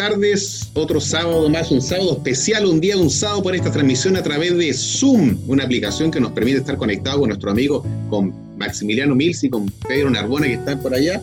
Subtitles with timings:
[0.00, 0.70] Tardes.
[0.72, 4.22] Otro sábado más, un sábado especial, un día de un sábado por esta transmisión a
[4.22, 9.14] través de Zoom, una aplicación que nos permite estar conectados con nuestro amigo, con Maximiliano
[9.14, 11.20] Mills y con Pedro Narbona que están por allá.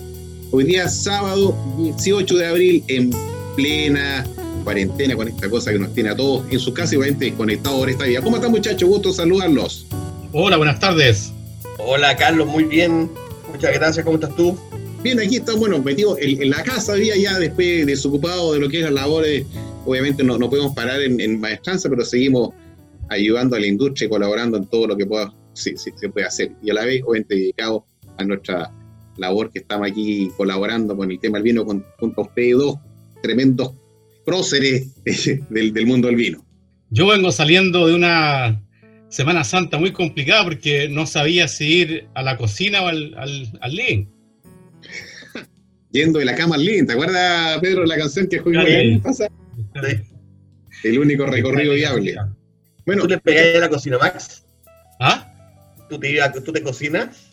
[0.52, 3.10] Hoy día sábado 18 de abril en
[3.56, 4.24] plena
[4.64, 7.80] cuarentena con esta cosa que nos tiene a todos en su casa y obviamente conectados
[7.80, 8.22] por esta vida.
[8.22, 8.88] ¿Cómo están muchachos?
[8.88, 9.88] Gusto saludarlos.
[10.34, 11.34] Hola, buenas tardes.
[11.80, 13.10] Hola Carlos, muy bien.
[13.52, 14.56] Muchas gracias, ¿cómo estás tú?
[15.04, 18.80] Bien, aquí estamos, bueno, metidos en, la casa día ya después desocupado de lo que
[18.80, 19.46] es las labores.
[19.86, 22.50] Obviamente no, no podemos parar en, maestranza, pero seguimos
[23.10, 25.76] ayudando a la industria y colaborando en todo lo que pueda, se
[26.12, 26.52] puede hacer.
[26.62, 27.86] Y a la vez, obviamente, dedicado
[28.18, 28.72] a nuestra
[29.18, 32.76] labor que estamos aquí colaborando con el tema del vino con, junto a ustedes dos
[33.22, 33.74] tremendos
[34.26, 34.90] próceres
[35.50, 36.46] del, del mundo del vino.
[36.90, 38.64] Yo vengo saliendo de una
[39.10, 43.60] Semana Santa muy complicada porque no sabía si ir a la cocina o al, al,
[43.62, 43.76] al
[45.92, 46.86] yendo de la cama al living.
[46.86, 49.30] ¿Te acuerdas, Pedro, la canción que jugué el pasado?
[50.84, 52.16] El único recorrido viable.
[52.86, 54.46] Bueno, ¿Tú te pegáis a la cocina, Max?
[55.00, 55.34] ¿Ah?
[55.90, 57.28] ¿Tú te, ¿Tú te cocinas?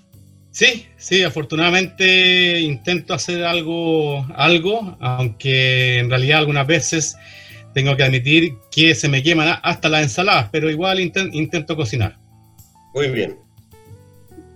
[0.51, 7.17] Sí, sí, afortunadamente intento hacer algo, algo, aunque en realidad algunas veces
[7.75, 12.17] tengo que admitir que se me queman hasta las ensaladas, pero igual intento cocinar.
[12.95, 13.37] Muy bien.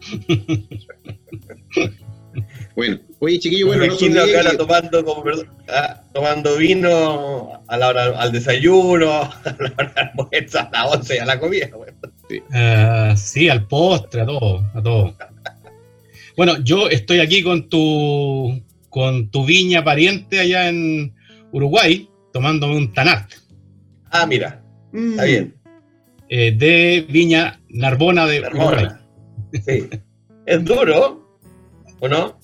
[2.74, 8.20] Bueno, oye chiquillo, bueno, no acá tomando, como, perdón, ah, tomando vino a la hora
[8.20, 11.68] al desayuno, a la hora del almuerzo, a la once y a la comida.
[12.28, 12.40] Sí.
[12.50, 15.16] Uh, sí, al postre, a todo, a todo.
[16.36, 21.14] Bueno, yo estoy aquí con tu con tu viña pariente allá en
[21.52, 23.32] Uruguay, tomándome un Tanat.
[24.10, 24.62] Ah, mira,
[24.92, 25.54] está bien.
[26.28, 28.88] Eh, de Viña Narbona de Uruguay.
[29.52, 29.88] Sí.
[30.46, 31.17] Es duro,
[32.00, 32.38] ¿o no?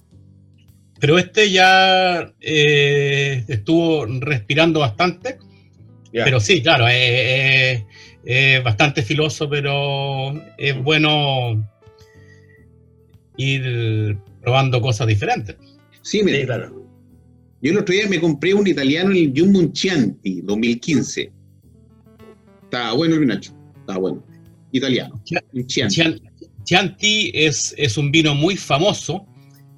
[1.05, 5.39] pero este ya eh, estuvo respirando bastante.
[6.11, 7.85] Pero sí, claro, es
[8.65, 11.63] bastante filoso, pero es bueno
[13.37, 15.57] ir probando cosas diferentes.
[16.01, 16.89] Sí, mire, claro.
[17.61, 21.33] Yo el otro día me compré un italiano, el Jumbo Chianti 2015.
[22.63, 24.25] Está bueno el Nacho, está bueno.
[24.73, 25.21] Italiano.
[25.67, 26.23] Chianti,
[26.65, 29.27] Chianti es, es un vino muy famoso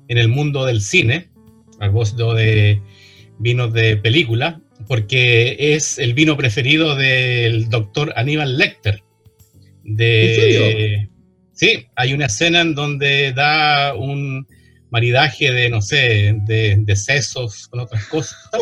[0.08, 1.30] en el mundo del cine,
[1.80, 2.80] al propósito de
[3.38, 9.02] vinos de película, porque es el vino preferido del doctor Aníbal Lecter.
[9.84, 11.10] De, ¿En serio?
[11.52, 14.46] Sí, hay una escena en donde da un
[14.90, 18.38] maridaje de, no sé, de, sesos con otras cosas.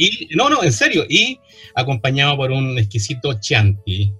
[0.00, 1.40] Y, no, no, en serio, y
[1.74, 4.12] acompañado por un exquisito chianti.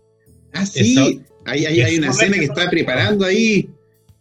[0.52, 3.70] Ah, sí, hay, hay una escena que está preparando ahí.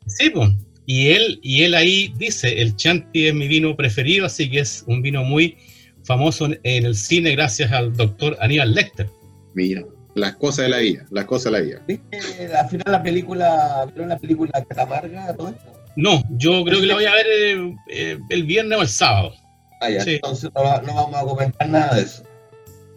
[0.05, 0.51] Sí, pues.
[0.89, 4.85] Y él, y él ahí dice, el Chanti es mi vino preferido, así que es
[4.87, 5.57] un vino muy
[6.05, 9.09] famoso en el cine gracias al doctor Aníbal Lecter.
[9.53, 9.83] Mira,
[10.15, 11.81] las cosas de la vida, las cosas de la vida.
[11.85, 15.73] ¿Viste al final la película, ¿vieron la película Catamarga, todo esto?
[15.97, 19.33] No, yo creo que la voy a ver eh, eh, el, viernes o el sábado.
[19.81, 22.23] Ah, ya, entonces no, vamos a comentar nada de eso.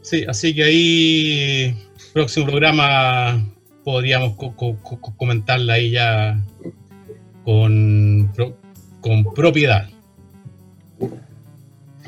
[0.02, 1.76] Sí, así que ahí,
[2.12, 3.44] próximo programa
[3.82, 4.36] podríamos
[5.16, 6.40] comentarla ahí ya
[7.44, 8.32] con,
[9.00, 9.88] con propiedad.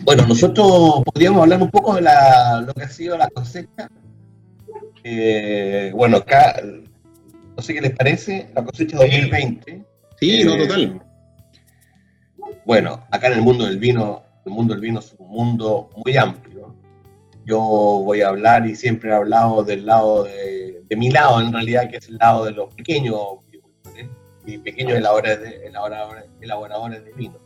[0.04, 3.88] Bueno, nosotros podríamos hablar un poco de la, lo que ha sido la cosecha.
[5.04, 6.60] Eh, bueno, acá,
[7.56, 9.84] no sé qué les parece, la cosecha 2020.
[10.18, 11.02] Sí, no, eh, total.
[12.64, 16.16] Bueno, acá en el mundo del vino, el mundo del vino es un mundo muy
[16.16, 16.74] amplio.
[17.44, 21.52] Yo voy a hablar y siempre he hablado del lado de, de mi lado, en
[21.52, 23.16] realidad, que es el lado de los pequeños
[24.46, 25.66] y pequeños elaboradores de,
[26.40, 27.38] elaboradores, de vino.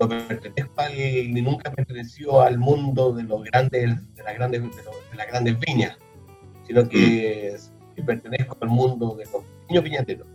[0.00, 5.16] No pertenezco al, ni nunca perteneció al mundo de los grandes, de las grandes, de,
[5.16, 5.96] las grandes viñas,
[6.66, 7.56] sino que,
[8.04, 10.26] pertenezco al mundo de los pequeños viñateros,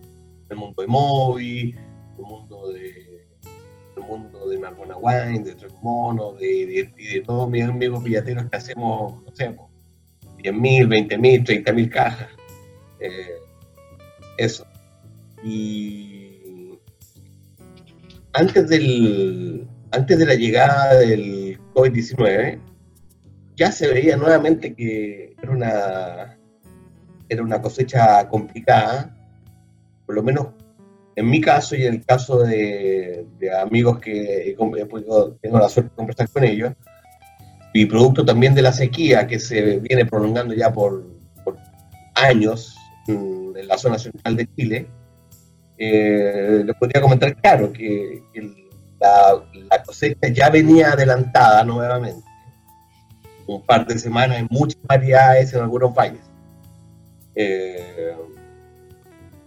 [0.50, 1.76] el mundo de Moby,
[2.18, 3.20] el mundo de
[3.98, 8.46] el mundo de Marmona Wine, de Tres Monos, de, de, de, todos mis amigos viñateros
[8.50, 9.54] que hacemos, no sé,
[10.44, 12.30] 10.000, 20.000, 30.000 cajas.
[13.00, 13.40] Eh,
[14.38, 14.66] eso.
[15.44, 16.78] Y
[18.34, 22.60] antes, del, antes de la llegada del COVID-19,
[23.56, 26.38] ya se veía nuevamente que era una,
[27.28, 29.16] era una cosecha complicada,
[30.06, 30.48] por lo menos
[31.16, 33.28] en mi caso y en el caso de,
[33.62, 36.74] amigos que tengo la suerte de conversar con ellos,
[37.74, 41.06] y producto también de la sequía que se viene prolongando ya por,
[42.16, 42.76] años
[43.08, 44.88] en, la zona central de Chile,
[45.80, 48.22] eh, les podría comentar, claro, que
[49.00, 52.22] la, cosecha ya venía adelantada nuevamente,
[53.48, 56.20] un par de semanas en muchas variedades en algunos valles.
[57.34, 58.14] Eh,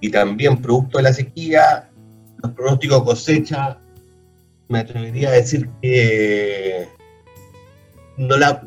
[0.00, 1.90] y también producto de la sequía,
[2.42, 3.78] los pronósticos cosecha,
[4.68, 6.88] me atrevería a decir que
[8.16, 8.66] no, la,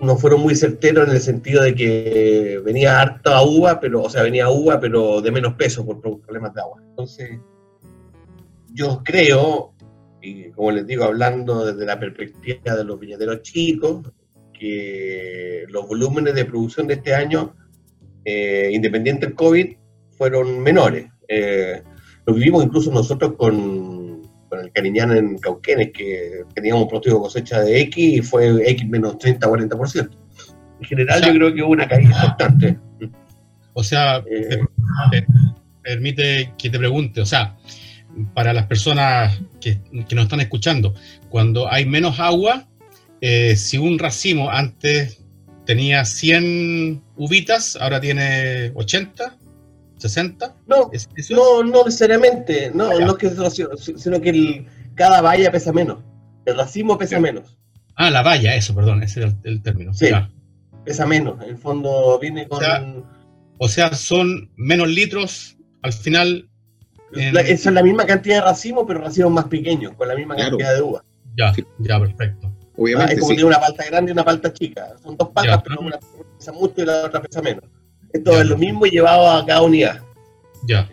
[0.00, 4.22] no fueron muy certeros en el sentido de que venía harta uva, pero, o sea,
[4.22, 6.82] venía uva, pero de menos peso por problemas de agua.
[6.86, 7.38] Entonces,
[8.72, 9.72] yo creo,
[10.20, 14.12] y como les digo, hablando desde la perspectiva de los viñateros chicos,
[14.52, 17.54] que los volúmenes de producción de este año,
[18.24, 19.76] eh, independiente del COVID,
[20.16, 21.06] fueron menores.
[21.28, 21.82] Eh,
[22.26, 23.95] lo vivimos incluso nosotros con
[24.72, 30.10] Cariñán en Cauquenes, que teníamos un pronóstico cosecha de X y fue X menos 30-40%.
[30.80, 32.78] En general, yo creo que hubo una caída importante.
[33.72, 34.60] O sea, eh,
[35.82, 37.56] permite que te pregunte, o sea,
[38.34, 39.78] para las personas que,
[40.08, 40.94] que nos están escuchando,
[41.28, 42.66] cuando hay menos agua,
[43.20, 45.22] eh, si un racimo antes
[45.64, 49.36] tenía 100 uvitas, ahora tiene 80,
[49.98, 50.54] 60?
[50.66, 50.90] No,
[51.30, 55.98] no, no necesariamente, no, ah, no es que sino que cada valla pesa menos,
[56.44, 57.58] el racimo pesa menos.
[57.96, 59.94] Ah, la valla, eso, perdón, ese era el, término.
[59.94, 60.08] Sí,
[60.84, 62.62] pesa menos, en el fondo viene con...
[63.58, 66.48] O sea, son menos litros al final...
[67.12, 70.82] es la misma cantidad de racimo, pero racimos más pequeños, con la misma cantidad de
[70.82, 71.04] uva.
[71.36, 72.52] Ya, ya, perfecto.
[72.76, 74.94] Obviamente, ah, es como tiene una palta grande y una palta chica.
[75.02, 75.98] Son dos paltas, pero una
[76.38, 77.64] pesa mucho y la otra pesa menos.
[78.16, 80.02] Esto es lo mismo y llevado a cada unidad.
[80.66, 80.88] Ya.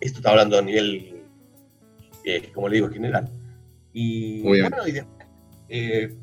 [0.00, 1.22] esto está hablando a nivel,
[2.24, 3.30] eh, como le digo, general.
[3.92, 4.76] Y bueno,
[5.68, 6.14] eh,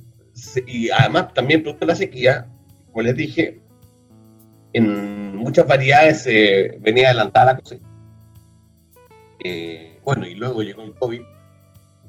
[0.68, 2.48] y, además también producto de la sequía,
[2.88, 3.62] como les dije,
[4.74, 7.86] en muchas variedades eh, venía adelantada la cosecha.
[10.04, 11.22] bueno, y luego llegó el COVID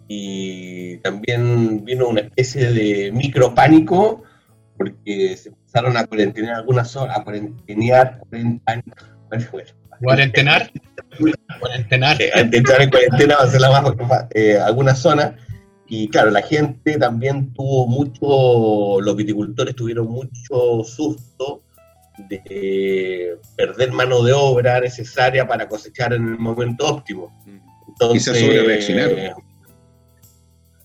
[0.09, 4.25] y también vino una especie de micro pánico
[4.77, 8.19] porque se empezaron a cuarentenar algunas zonas, a cuarentenear,
[10.01, 10.73] cuarentenar,
[11.61, 13.95] cuarentenar, eh, entrar en cuarentena va a ser la más,
[14.35, 15.35] eh, algunas zonas,
[15.87, 21.63] y claro, la gente también tuvo mucho, los viticultores tuvieron mucho susto
[22.29, 27.33] de perder mano de obra necesaria para cosechar en el momento óptimo.
[27.87, 29.45] Entonces, sobre reaccionaron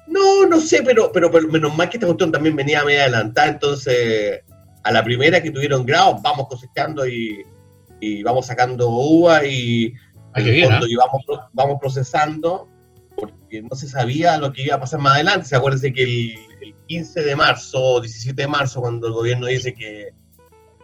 [0.07, 4.43] no, no sé, pero, pero, menos mal que esta cuestión también venía media adelantada, entonces
[4.85, 7.43] a la primera que tuvieron grados vamos cosechando y,
[8.23, 9.91] vamos sacando uva y,
[10.35, 10.79] ¿ah?
[11.53, 12.69] vamos, procesando
[13.15, 15.47] porque no se sabía lo que iba a pasar más adelante.
[15.47, 20.09] Se acuérdense que el, 15 de marzo, 17 de marzo, cuando el gobierno dice que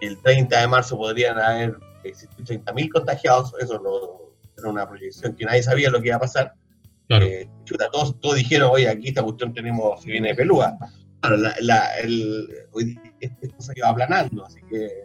[0.01, 5.45] el 30 de marzo podrían haber existido 30.000 contagiados, eso no, era una proyección que
[5.45, 6.53] nadie sabía lo que iba a pasar.
[7.07, 7.47] Eh,
[7.91, 10.75] todos, dijeron, oye, aquí esta cuestión tenemos, si viene de pelúa.
[11.19, 15.03] Claro, la, el, hoy esto se iba aplanando, así que.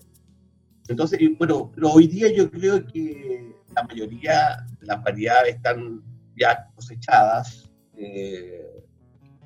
[0.89, 6.03] Entonces, bueno, hoy día yo creo que la mayoría de las variedades están
[6.37, 8.85] ya cosechadas, eh,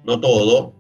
[0.05, 0.75] no todo,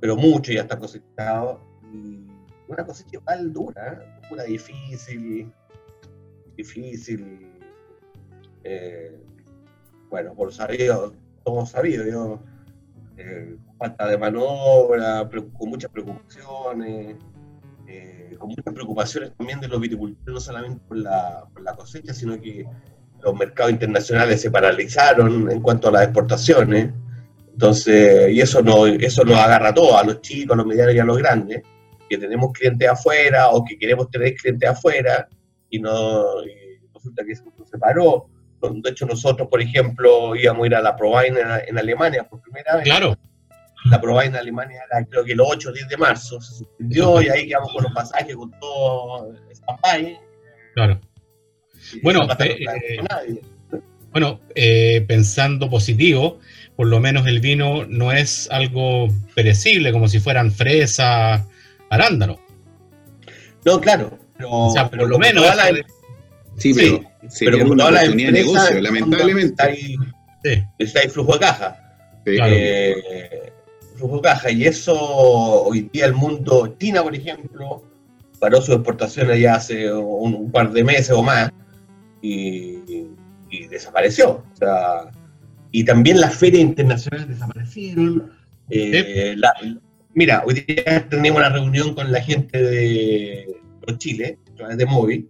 [0.00, 1.60] pero mucho ya está cosechado.
[1.92, 2.26] Y
[2.68, 4.26] una cosecha igual dura, ¿eh?
[4.28, 5.50] dura, difícil,
[6.56, 7.50] difícil.
[8.64, 9.20] Eh,
[10.10, 11.14] bueno, por sabido,
[11.44, 12.40] todos sabido, yo,
[13.16, 17.16] eh, falta de manobra, con muchas preocupaciones,
[17.86, 22.64] eh, con muchas preocupaciones también de los viticultores, no solamente por la, cosecha, sino que
[23.22, 26.92] los mercados internacionales se paralizaron en cuanto a las exportaciones.
[27.52, 30.94] Entonces, y eso nos, eso nos agarra a todos, a los chicos, a los medianos
[30.94, 31.62] y a los grandes,
[32.08, 35.28] que tenemos clientes afuera o que queremos tener clientes afuera
[35.68, 36.24] y no
[36.94, 38.28] resulta que eso se paró.
[38.62, 41.38] De hecho, nosotros, por ejemplo, íbamos a ir a la Provine
[41.68, 42.84] en, Alemania por primera vez.
[42.84, 43.14] Claro.
[43.84, 47.20] La Provine en Alemania era creo que el 8 o 10 de marzo, se suspendió
[47.20, 50.18] y ahí quedamos con los pasajes, con todo stand
[50.74, 51.00] Claro.
[52.02, 53.40] bueno, eh, eh,
[54.10, 56.40] bueno eh, pensando positivo,
[56.76, 61.46] por lo menos el vino no es algo perecible, como si fueran fresa,
[61.90, 62.40] arándano.
[63.64, 64.18] No, claro.
[64.36, 65.44] Pero, o sea, por lo menos.
[66.56, 69.46] Sí, pero, sí, pero como toda la empresa, negocio, lamentablemente.
[69.46, 69.96] Está ahí,
[70.42, 70.64] sí.
[70.78, 71.80] está ahí flujo de caja.
[72.26, 73.52] Eh,
[73.94, 74.50] flujo de caja.
[74.50, 77.82] Y eso, hoy día el mundo, China, por ejemplo,
[78.38, 81.50] paró sus exportaciones ya hace un, par de meses o más
[82.20, 83.08] y,
[83.70, 84.44] desapareció.
[84.52, 85.10] O sea,
[85.70, 88.32] y también las ferias internacionales desaparecieron.
[88.70, 89.36] Eh,
[90.14, 93.56] mira, hoy día tenemos una reunión con la gente de
[93.98, 95.28] Chile, a través de móvil,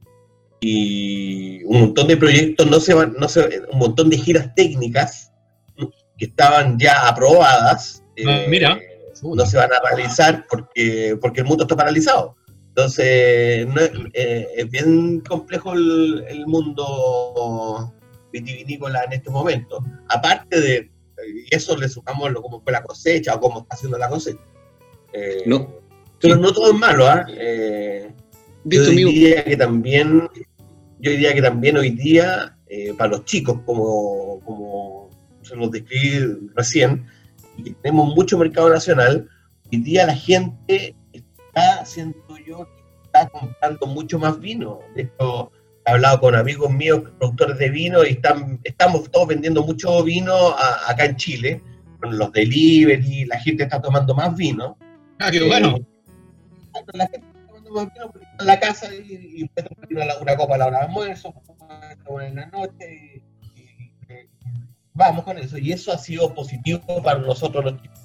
[0.60, 5.32] y un montón de proyectos, no se van, no se, un montón de giras técnicas
[6.16, 8.78] que estaban ya aprobadas, ah, mira.
[8.80, 12.36] Eh, no se van a realizar porque, porque el mundo está paralizado.
[12.68, 13.66] Entonces,
[14.12, 17.94] eh, es bien complejo el, mundo
[18.32, 19.84] vitivinícola en este momento.
[20.08, 20.90] Aparte de
[21.50, 24.40] eso, le sumamos lo como fue la cosecha o cómo está haciendo la cosecha.
[25.12, 25.80] Eh, no.
[26.20, 27.24] Pero no todo es malo, ¿ah?
[28.64, 30.28] yo diría que también
[31.04, 35.10] yo diría que también hoy día, eh, para los chicos, como, como
[35.42, 37.06] se nos describí recién,
[37.56, 39.28] y tenemos mucho mercado nacional,
[39.72, 42.68] hoy día la gente está, siento yo,
[43.04, 44.80] está comprando mucho más vino.
[44.94, 45.52] De hecho,
[45.86, 50.34] he hablado con amigos míos, productores de vino, y están, estamos todos vendiendo mucho vino
[50.86, 51.62] acá en Chile,
[52.00, 54.76] con los delivery, la gente está tomando más vino.
[55.18, 55.76] Ah, qué bueno.
[55.76, 57.20] Eh,
[58.38, 61.34] en la casa y, y una, una, copa a la hora de almuerzo,
[62.20, 63.33] en la noche y,
[64.94, 65.58] vamos con eso.
[65.58, 68.00] Y eso ha sido positivo para nosotros los chicos.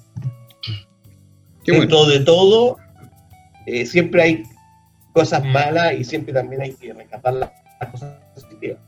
[1.64, 2.78] Dentro de todo,
[3.66, 4.42] eh, siempre hay
[5.12, 7.50] cosas malas y siempre también hay que rescatar las,
[7.90, 8.78] cosas positivas.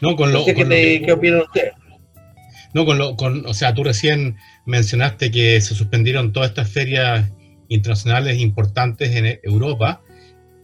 [0.00, 1.72] No, con lo, ¿Qué, opinan ustedes?
[2.74, 7.30] No, con lo, con, o sea, tú recién mencionaste que se suspendieron todas estas ferias
[7.68, 10.02] internacionales importantes en Europa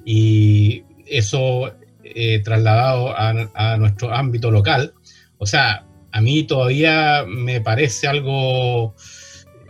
[0.05, 4.95] y eso eh, trasladado a, nuestro ámbito local.
[5.39, 8.95] O sea, a mí todavía me parece algo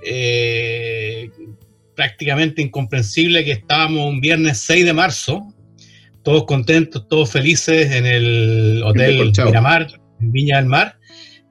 [0.04, 1.30] eh,
[1.94, 5.54] prácticamente incomprensible que estábamos un viernes 6 de marzo,
[6.22, 9.86] todos contentos, todos felices en el Hotel Miramar,
[10.20, 10.98] en Viña del Mar,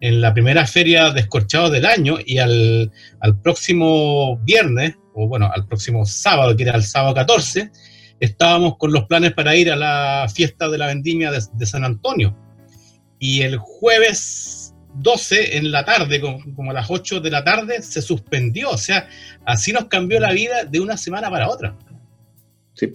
[0.02, 5.50] en la primera feria de escorchados del año y al, al próximo viernes o bueno,
[5.54, 7.72] al próximo sábado, que era el sábado 14,
[8.20, 12.38] estábamos con los planes para ir a la fiesta de la vendimia de, San Antonio.
[13.20, 14.59] Y el jueves
[14.96, 18.72] 12 en la tarde, como, a las 8 de la tarde, se suspendió.
[18.72, 19.08] O sea,
[19.46, 21.76] así nos cambió la vida de una semana para otra.
[22.74, 22.92] Sí.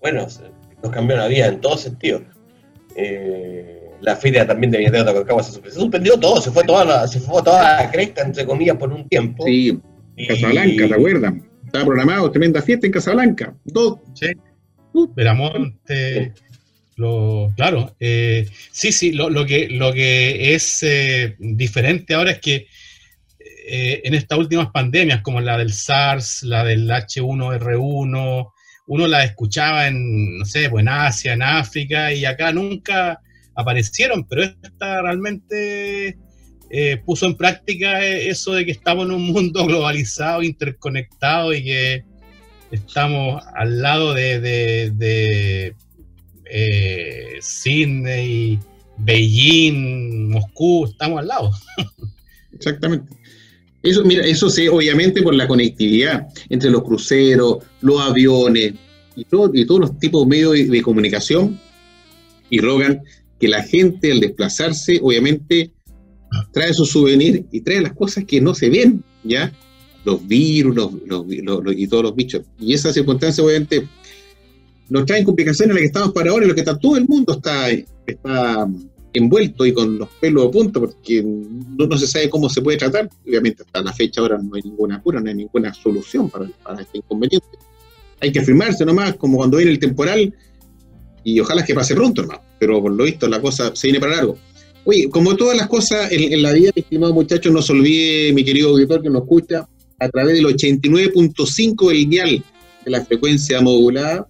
[0.00, 0.26] Bueno,
[0.82, 2.22] nos cambió la vida en todo sentido.
[2.96, 5.70] Eh, la feria también de Viña de se suspendió.
[5.70, 8.92] Se suspendió todo, se fue toda la, se fue toda la cresta, entre comillas, por
[8.92, 9.44] un tiempo.
[9.44, 9.80] Sí,
[10.28, 11.34] Casablanca, ¿te acuerdas?
[11.64, 13.54] Estaba programado tremenda fiesta en Casablanca.
[13.64, 14.00] Dos.
[14.14, 14.32] Sí.
[14.92, 15.08] Uh.
[16.96, 17.94] Lo, claro.
[18.00, 22.66] Eh, sí, sí, lo, que, lo que es eh, diferente ahora es que
[23.66, 28.52] eh, en estas últimas pandemias, como la del SARS, la del H1R1,
[28.86, 33.20] uno la escuchaba en, no sé, pues en Asia, en África, y acá nunca
[33.54, 36.18] aparecieron, pero esta realmente
[36.70, 42.04] eh, puso en práctica eso de que estamos en un mundo globalizado, interconectado y que
[42.70, 45.74] estamos al lado de,
[46.54, 48.58] eh, Sydney,
[48.98, 51.50] Beijing, Moscú, estamos al lado.
[52.52, 53.12] Exactamente.
[53.82, 58.74] Eso, mira, eso se obviamente por la conectividad entre los cruceros, los aviones
[59.16, 61.58] y, y todos los tipos de medios de, de comunicación
[62.48, 63.02] y rogan
[63.40, 65.72] que la gente al desplazarse, obviamente,
[66.52, 69.52] trae su souvenir y trae las cosas que no se ven, ¿ya?
[70.04, 71.24] Los virus los,
[71.76, 72.42] y todos los bichos.
[72.60, 73.88] Y esa circunstancia, obviamente,
[74.88, 77.06] nos traen complicaciones en las que estamos para ahora, en lo que está, todo el
[77.06, 78.68] mundo está, está
[79.12, 83.08] envuelto y con los pelos a punto, porque no, se sabe cómo se puede tratar.
[83.26, 86.82] Obviamente, hasta la fecha ahora no hay ninguna cura, no hay ninguna solución para, para
[86.82, 87.46] este inconveniente.
[88.20, 90.34] Hay que afirmarse nomás, como cuando viene el temporal,
[91.24, 92.42] y ojalá que pase pronto, hermano.
[92.58, 94.38] Pero por lo visto, la cosa se viene para largo.
[94.84, 98.70] Oye, como todas las cosas en, la vida, estimado muchachos, no se olvide, mi querido
[98.70, 102.44] auditor que nos escucha, a través del 89.5 del dial
[102.84, 104.26] de la frecuencia modulada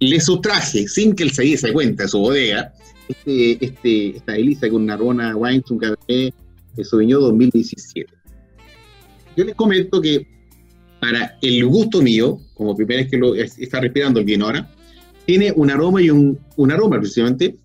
[0.00, 2.72] le sustraje, sin que él se diese cuenta su bodega,
[3.08, 6.34] este, este, esta Elisa con Narbona Wines, un Cabernet
[6.76, 8.12] de Sauvignon 2017.
[9.36, 10.26] Yo les comento que
[11.00, 14.70] para el gusto mío, como primera vez que lo está respirando el vino ahora,
[15.26, 17.56] tiene un aroma y un, un aroma precisamente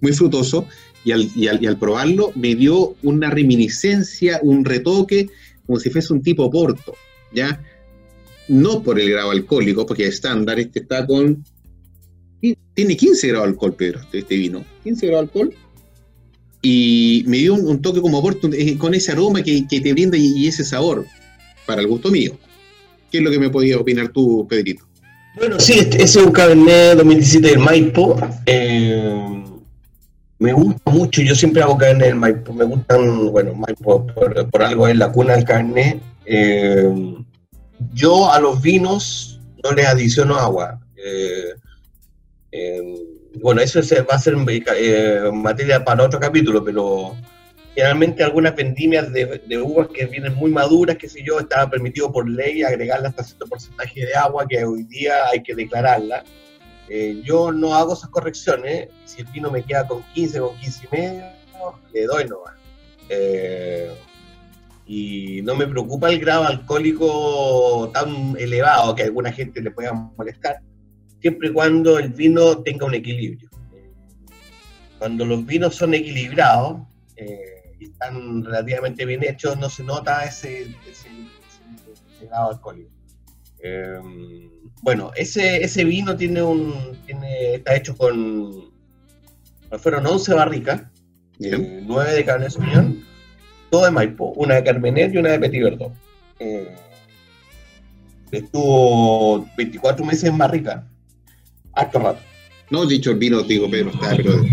[0.00, 0.66] muy frutoso
[1.04, 5.28] y al, y, al, y al, probarlo me dio una reminiscencia, un retoque,
[5.66, 6.94] como si fuese un tipo porto,
[7.32, 7.62] ¿ya?
[8.48, 11.44] No por el grado alcohólico, porque estándar este está con...
[12.74, 14.64] Tiene 15 grados de alcohol, Pedro, este, este vino.
[14.84, 15.54] 15 grados de alcohol.
[16.62, 19.92] Y me dio un, un toque como porto, eh, con ese aroma que, que te
[19.92, 21.04] brinda y, y, ese sabor,
[21.66, 22.38] para el gusto mío.
[23.10, 24.88] ¿Qué es lo que me podías opinar tú, Pedrito?
[25.36, 28.16] Bueno, sí, este, ese es un Cabernet 2017 del Maipo.
[28.46, 29.44] Eh,
[30.38, 32.52] me gusta mucho, yo siempre hago Cabernet del Maipo.
[32.52, 36.00] Me gustan, bueno, Maipo por, por algo es la cuna del Cabernet.
[36.26, 37.14] Eh,
[37.92, 40.80] yo a los vinos no les adiciono agua.
[40.96, 41.54] Eh,
[43.40, 43.80] bueno, eso
[44.10, 47.16] va a ser materia para otro capítulo, pero
[47.74, 52.28] generalmente algunas vendimias de, uvas que vienen muy maduras, qué sé yo, estaba permitido por
[52.28, 56.24] ley agregarle hasta cierto porcentaje de agua que hoy día hay que declararla.
[56.88, 60.86] Eh, yo no hago esas correcciones, si el vino me queda con 15, con 15
[60.86, 61.24] y medio,
[61.92, 62.54] le doy nomás.
[63.08, 63.94] Eh,
[64.86, 69.92] y no me preocupa el grado alcohólico tan elevado que a alguna gente le pueda
[69.92, 70.60] molestar,
[71.20, 73.50] siempre y cuando el vino tenga un equilibrio.
[74.98, 76.80] Cuando los vinos son equilibrados,
[77.16, 80.74] eh, y están relativamente bien hechos, no se nota ese,
[82.22, 82.90] grado alcohólico.
[83.62, 83.98] Eh,
[84.82, 88.70] bueno, ese, ese vino tiene un, tiene, está hecho con,
[89.78, 90.82] fueron 11 barricas,
[91.40, 93.04] eh, 9 de Cabernet Sauvignon,
[93.70, 95.92] todo de Maipo, una de Carmener y una de Petit Verdot.
[96.38, 96.68] Eh,
[98.30, 100.86] estuvo 24 meses en barrica,
[101.74, 102.20] harto rato.
[102.70, 104.44] No, dicho el vino, digo, Pedro, está, pero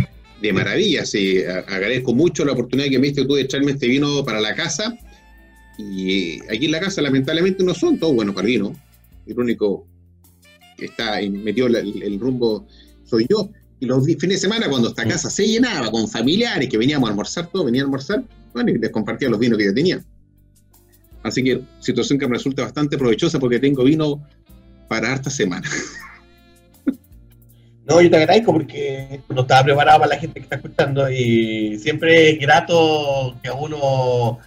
[0.42, 1.06] de maravilla.
[1.06, 4.56] Sí, agradezco mucho la oportunidad que me diste tú de echarme este vino para la
[4.56, 4.98] casa.
[5.78, 8.74] Y aquí en la casa, lamentablemente, no son todos buenos para vino.
[9.26, 9.88] El único
[10.78, 12.68] que está metido el, el rumbo
[13.04, 13.50] soy yo.
[13.80, 17.12] Y los fines de semana, cuando esta casa se llenaba con familiares que veníamos a
[17.12, 20.04] almorzar, todo venía a almorzar, bueno, y les compartía los vinos que yo tenía.
[21.24, 24.22] Así que situación que me resulta bastante provechosa porque tengo vino
[24.88, 25.68] para harta semana.
[27.88, 31.78] No, yo te agradezco porque no estaba preparado para la gente que está escuchando y
[31.78, 34.40] siempre es grato que a uno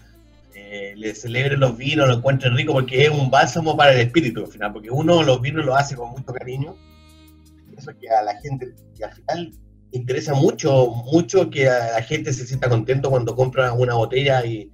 [0.70, 4.40] eh, le celebre los vinos, lo encuentre rico porque es un bálsamo para el espíritu
[4.40, 6.76] al final, porque uno los vinos los hace con mucho cariño.
[7.76, 9.52] Eso que a la gente, que al final
[9.92, 14.70] interesa mucho, mucho que a la gente se sienta contento cuando compra una botella y,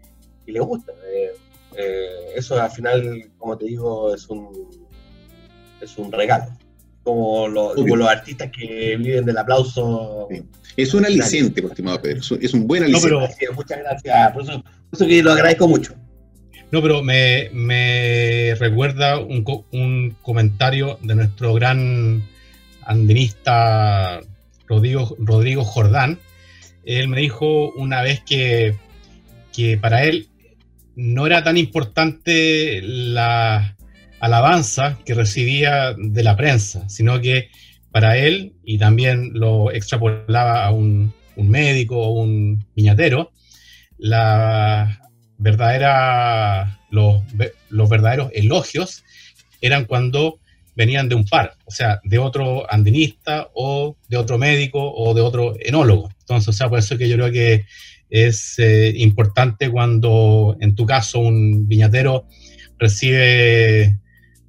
[0.47, 0.93] y le gusta.
[1.13, 1.33] Eh,
[1.77, 4.71] eh, eso al final, como te digo, es un,
[5.81, 6.47] es un regalo
[7.05, 10.27] como, lo, como, los artistas que viven del aplauso.
[10.31, 10.43] Sí.
[10.77, 13.15] Es un aliciente, por estimado Pedro, es un buen aliciente.
[13.15, 15.95] No, pero, muchas gracias, por eso, por eso, que lo agradezco mucho.
[16.73, 22.25] No, pero me, me recuerda un, un, comentario de nuestro gran
[22.83, 24.21] andinista
[24.67, 26.19] Rodrigo, Rodrigo Jordán.
[26.85, 28.75] Él me dijo una vez que,
[29.53, 30.29] que para él
[30.97, 33.74] no era tan importante la,
[34.25, 37.51] alabanza que recibía de la prensa, sino que
[37.91, 43.33] para él, y también lo extrapolaba a un, un médico o un viñatero,
[43.99, 45.01] la
[45.37, 47.23] verdadera, los,
[47.69, 49.05] los verdaderos elogios
[49.61, 50.41] eran cuando
[50.75, 55.21] venían de un par, o sea, de otro andinista o de otro médico o de
[55.21, 56.09] otro enólogo.
[56.21, 57.67] Entonces, o sea, por eso que yo creo que
[58.09, 62.27] es eh, importante cuando, en tu caso, un viñatero
[62.79, 63.99] recibe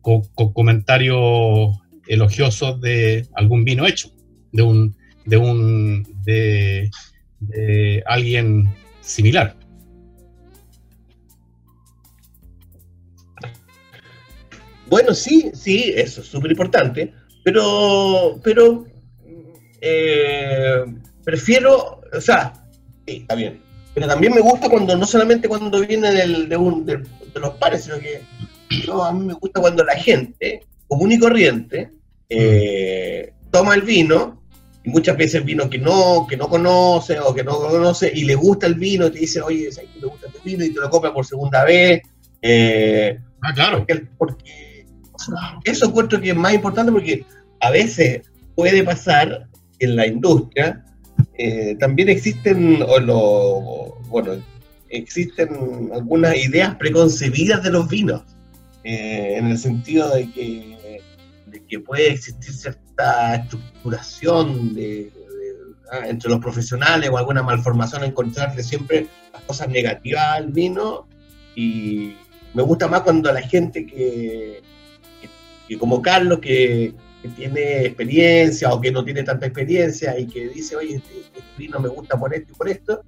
[0.05, 4.11] con, con comentarios elogiosos de algún vino hecho,
[4.51, 6.91] de un, de un, de,
[7.39, 8.69] de alguien
[9.01, 9.57] similar.
[14.85, 17.11] Bueno, sí, sí, eso es súper importante,
[17.43, 18.85] pero, pero
[19.81, 20.85] eh,
[21.23, 22.53] prefiero, o sea,
[23.07, 23.59] está bien,
[23.95, 27.85] pero también me gusta cuando, no solamente cuando viene del, de, un, de, los pares,
[27.85, 28.21] sino que
[28.69, 31.91] yo, a mí me gusta cuando la gente, común y corriente,
[32.29, 34.43] eh, toma el vino,
[34.83, 38.35] y muchas veces vino que no, que no conoce o que no conoce, y le
[38.35, 40.63] gusta el vino, y te dice, oye, ¿sabes que me gusta tu vino?
[40.63, 42.01] Y te lo compra por segunda vez.
[42.41, 43.85] Eh, ah, claro.
[43.85, 44.85] Porque, porque
[45.63, 47.25] eso encuentro que es más importante porque
[47.61, 48.21] a veces
[48.55, 49.47] puede pasar
[49.79, 50.85] en la industria,
[51.37, 54.33] eh, también existen, o lo, bueno,
[54.89, 58.23] existen algunas ideas preconcebidas de los vinos,
[58.87, 61.01] eh, en el sentido de que,
[61.67, 65.11] que, puede existir cierta estructuración de,
[65.91, 71.07] ah, entre los profesionales o alguna malformación, encontrarle siempre las cosas negativas al vino
[71.55, 72.13] y
[72.53, 74.61] me gusta más cuando la gente que,
[75.67, 76.93] que, como Carlos, que,
[77.35, 81.79] tiene experiencia o que no tiene tanta experiencia y que dice, oye, este, este vino
[81.79, 83.01] me gusta por esto y por esto,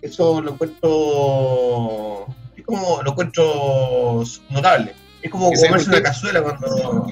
[0.00, 4.94] eso lo encuentro, es como, lo encuentro notable.
[5.22, 7.06] Es como comerse una cazuela cuando...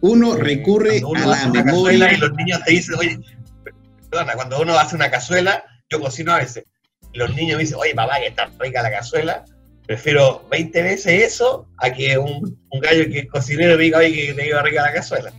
[0.00, 2.12] Uno recurre a la memoria.
[2.12, 3.18] Y los niños te dicen, oye,
[4.10, 6.64] perdona, cuando uno hace una cazuela, yo cocino a veces,
[7.12, 9.44] y los niños me dicen, oye, papá, que está rica la cazuela,
[9.86, 14.34] prefiero 20 veces eso a que un, gallo que es cocinero me diga, oye, que
[14.34, 15.32] te iba rica la cazuela.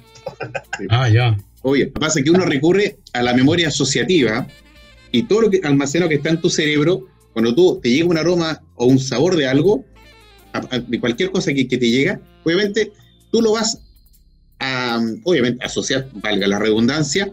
[0.89, 1.37] Ah, ya.
[1.61, 4.47] Oye, lo que pasa es que uno recurre a la memoria asociativa
[5.11, 8.17] y todo lo que almacenado que está en tu cerebro, cuando tú te llega un
[8.17, 9.85] aroma o un sabor de algo,
[10.87, 12.91] de cualquier cosa que, te llega, obviamente
[13.31, 13.79] tú lo vas
[14.59, 17.31] a, obviamente, asociar, valga la redundancia,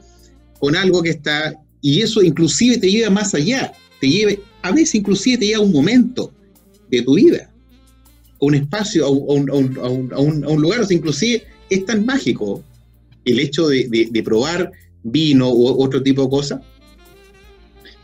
[0.58, 4.96] con algo que está, y eso inclusive te lleva más allá, te lleva, a veces
[4.96, 6.32] inclusive te lleva a un momento
[6.90, 7.50] de tu vida,
[8.40, 12.62] a un espacio, a un, lugar, o sea, inclusive es tan mágico
[13.24, 14.70] el hecho de, de probar
[15.02, 16.60] vino u otro tipo de cosas,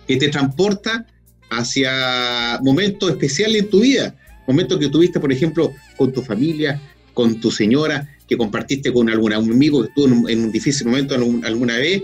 [0.06, 1.06] que te transporta
[1.50, 4.16] hacia momentos especiales en tu vida,
[4.52, 6.80] momentos que tuviste, por ejemplo, con tu familia,
[7.14, 11.76] con tu señora, que compartiste con algún amigo que estuvo en un, difícil momento alguna
[11.76, 12.02] vez.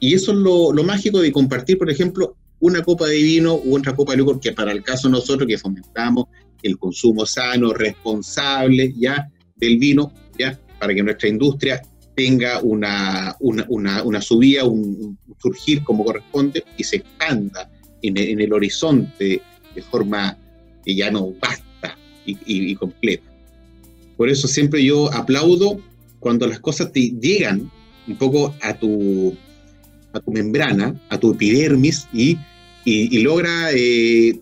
[0.00, 3.94] Y eso es lo, mágico de compartir, por ejemplo, una copa de vino u otra
[3.94, 6.26] copa de licor, que para el caso nosotros que fomentamos
[6.62, 11.82] el consumo sano, responsable, ya, del vino, ya, para que nuestra industria
[12.14, 17.70] tenga una, una, subida, un, surgir como corresponde y se expanda
[18.02, 19.42] en, el horizonte
[19.74, 20.38] de forma
[20.84, 21.63] que ya no basta
[22.26, 23.24] y, completa.
[24.16, 25.80] Por eso siempre yo aplaudo
[26.20, 27.70] cuando las cosas te llegan
[28.06, 29.34] un poco a tu,
[30.12, 32.38] a tu membrana, a tu epidermis y,
[32.84, 34.38] y, logra eh,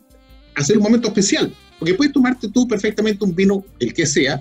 [0.54, 1.52] hacer un momento especial.
[1.78, 4.40] Porque puedes tomarte tú perfectamente un vino, el que sea,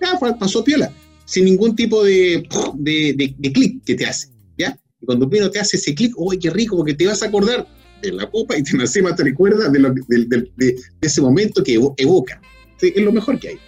[0.00, 0.92] ya pasó piola
[1.24, 4.28] sin ningún tipo de, de, de, clic que te hace,
[4.58, 4.78] ¿ya?
[5.00, 6.76] Y cuando un vino te hace ese clic, ¡uy, qué rico!
[6.76, 7.66] Porque te vas a acordar
[8.02, 12.40] de la copa y te encima te recuerda de, de, ese momento que evoca.
[12.88, 13.58] Es lo mejor que hay.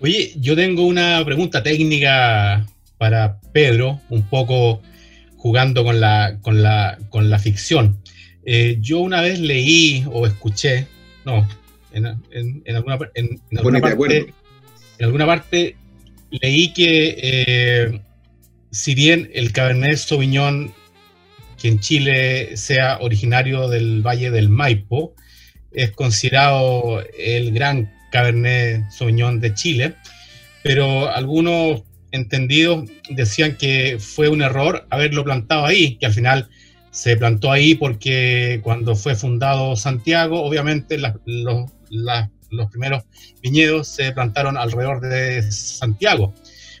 [0.00, 2.66] Oye, yo tengo una pregunta técnica
[2.98, 4.80] para Pedro, un poco
[5.36, 7.98] jugando con la, con la, con la ficción.
[8.44, 10.86] Eh, yo una vez leí o escuché,
[11.24, 11.46] no,
[11.92, 14.34] en, alguna, en, alguna parte,
[14.98, 15.76] en alguna parte
[16.30, 18.00] leí que eh,
[18.70, 20.72] si bien el Cabernet Sauvignon,
[21.60, 25.14] que en Chile sea originario del Valle del Maipo,
[25.78, 29.94] es considerado el gran Cabernet Sauvignon de Chile,
[30.64, 36.48] pero algunos entendidos decían que fue un error haberlo plantado ahí, que al final
[36.90, 41.14] se plantó ahí porque cuando fue fundado Santiago, obviamente los,
[41.90, 43.04] los primeros
[43.40, 46.34] viñedos se plantaron alrededor de Santiago,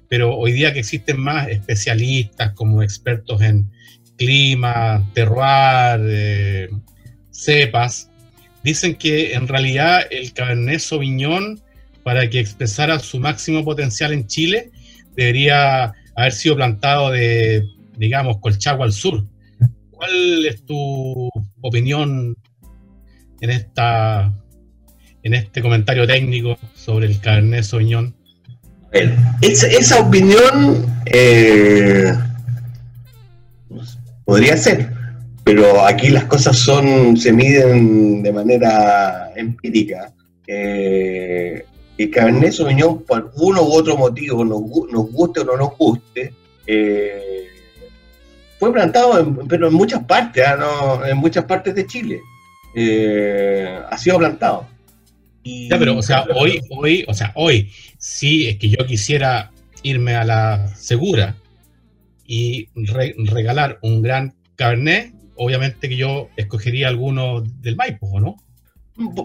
[0.08, 3.70] pero hoy día que existen más especialistas como expertos en
[4.16, 6.68] clima, terroir, eh,
[7.30, 8.07] cepas,
[8.68, 11.60] dicen que en realidad el Cabernet Sauvignon,
[12.02, 14.70] para que expresara su máximo potencial en Chile,
[15.16, 19.24] debería haber sido plantado de, digamos, Colchagua al sur.
[19.90, 21.30] ¿Cuál es tu
[21.62, 22.36] opinión
[23.40, 24.32] en esta
[25.22, 28.14] en este comentario técnico sobre el Cabernet Sauvignon?
[29.42, 32.12] esa opinión eh,
[34.24, 34.92] podría ser,
[35.48, 40.12] pero aquí las cosas son se miden de manera empírica.
[40.46, 41.64] Eh,
[41.96, 46.34] el Cabernet Sauvignon, por uno u otro motivo, nos, guste o no nos guste,
[46.66, 47.46] eh,
[48.58, 51.00] fue plantado en, pero en muchas partes, ¿ah?
[51.08, 52.20] en muchas partes de Chile.
[53.90, 54.66] ha sido plantado
[55.78, 59.50] pero, o sea, hoy, hoy, o sea, hoy, si es que yo quisiera
[59.82, 61.36] irme a la segura
[62.26, 68.36] y regalar un gran Cabernet, obviamente que yo escogería alguno del Maipo, ¿no?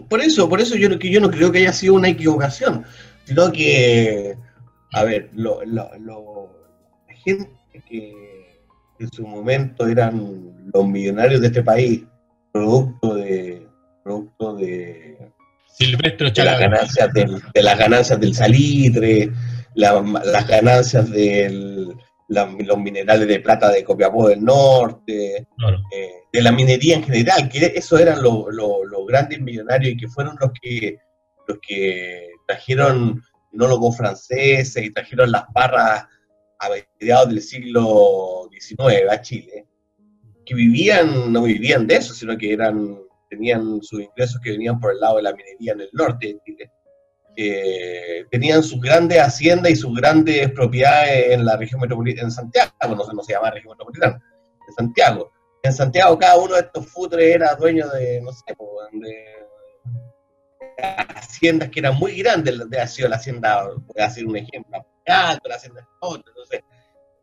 [0.08, 2.86] Por eso, por eso yo, yo no creo que haya sido una equivocación,
[3.26, 4.36] sino que,
[4.92, 5.90] a ver, lo, la
[7.26, 7.50] gente
[7.90, 8.14] que
[9.00, 12.04] en su momento eran los millonarios de este país,
[12.52, 13.68] producto de,
[14.04, 15.18] producto de
[15.68, 19.32] Silvestre de las ganancias del, de las ganancias del salitre,
[19.74, 21.10] las ganancias
[22.34, 25.48] de los minerales de plata de Copiapó del Norte,
[25.92, 30.36] eh, de la minería en general, que eso eran los grandes millonarios y que fueron
[30.40, 30.98] los que,
[31.48, 36.06] los que trajeron etnólogos franceses y trajeron las barras
[36.60, 36.70] a
[37.00, 39.68] mediados del siglo XIX a Chile,
[40.46, 44.94] que vivían, no vivían de eso, sino que eran, tenían sus ingresos que venían por
[44.94, 46.72] el lado de la minería en el norte de Chile
[47.36, 52.72] eh, tenían sus grandes haciendas y sus grandes propiedades en la región metropolitana, en Santiago,
[52.82, 54.22] no, no se llama región metropolitana,
[54.68, 55.32] en Santiago.
[55.64, 58.44] En Santiago cada uno de estos futres era dueño de, no sé,
[58.92, 59.26] de,
[61.16, 64.86] haciendas que eran muy grandes, de ha sido la hacienda, voy a hacer un ejemplo,
[65.06, 66.64] la hacienda otra, entonces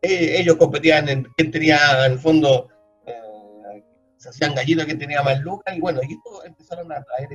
[0.01, 2.69] ellos competían en quién tenía en el fondo
[3.05, 3.83] eh,
[4.17, 7.29] se hacían gallinas que tenía más lucas y bueno, y esto empezaron a traer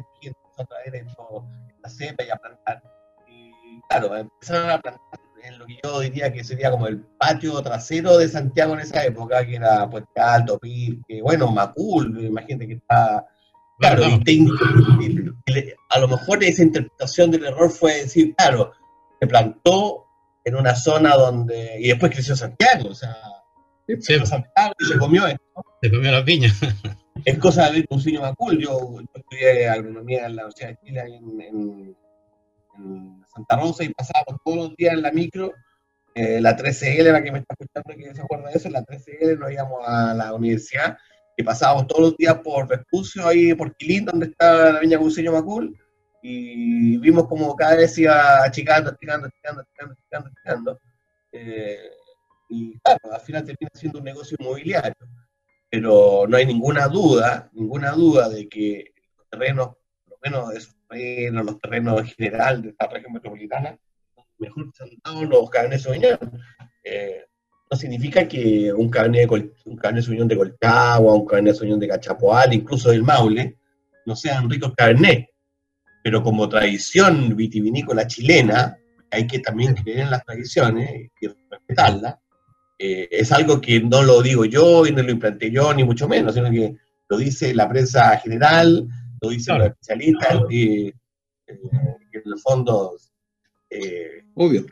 [0.59, 1.47] a traer esto,
[1.89, 2.83] cepa y a plantar.
[3.29, 7.63] Y claro, empezaron a plantar en lo que yo diría que sería como el patio
[7.63, 12.75] trasero de Santiago en esa época, que era Puente Alto, Pirque, bueno, Macul, imagínate que
[12.75, 13.27] está...
[13.79, 14.05] Claro,
[15.91, 18.73] a lo mejor esa interpretación del error fue decir, claro,
[19.21, 20.07] se plantó
[20.45, 21.79] en una zona donde...
[21.79, 23.15] Y después creció Santiago, o sea,
[23.87, 25.65] se Santiago y se comió esto.
[25.83, 26.59] Se comió las viñas.
[27.25, 28.59] es cosa de Lucinio Macul.
[28.59, 31.03] Yo, yo, estudié agronomía en la Universidad de Chile,
[31.49, 31.97] en,
[33.35, 35.53] Santa Rosa, y pasábamos todos los días en la micro.
[36.15, 39.39] Eh, la 13L, la que me está escuchando que se acuerda de eso, la 13L
[39.39, 40.97] nos íbamos a la universidad
[41.37, 45.33] y pasábamos todos los días por Vespucio, ahí por Quilín, donde está la viña Lucinio
[45.33, 45.79] Macul,
[46.23, 50.81] y vimos como cada vez iba achicando, achicando, achicando, achicando, achicando, achicando.
[51.33, 51.91] Eh,
[52.49, 54.95] y claro, al final termina siendo un negocio inmobiliario
[55.77, 59.69] pero no hay ninguna duda, ninguna duda de que los terrenos,
[60.07, 63.79] por lo menos esos terrenos, los terrenos en general de esta región metropolitana,
[64.39, 66.19] mejor presentados los Cabernet Sauvignon.
[66.83, 67.27] Eh,
[67.71, 71.89] no significa que un Cabernet, de, un Cabernet Sauvignon de Colcagua, un Cabernet Sauvignon de
[71.89, 73.59] Cachapoal, incluso del Maule,
[74.07, 75.29] no sean ricos Cabernet,
[76.03, 78.79] pero como tradición vitivinícola chilena,
[79.11, 82.17] hay que también creer en las tradiciones y respetarlas,
[82.79, 86.09] eh, es algo que no lo digo yo y no lo implanté yo, ni mucho
[86.09, 86.77] menos, sino que
[87.09, 88.87] lo dice la prensa general,
[89.21, 90.95] lo dicen los especialistas, y, eh,
[91.47, 92.97] en el fondo,
[93.71, 94.67] eh, Obvio.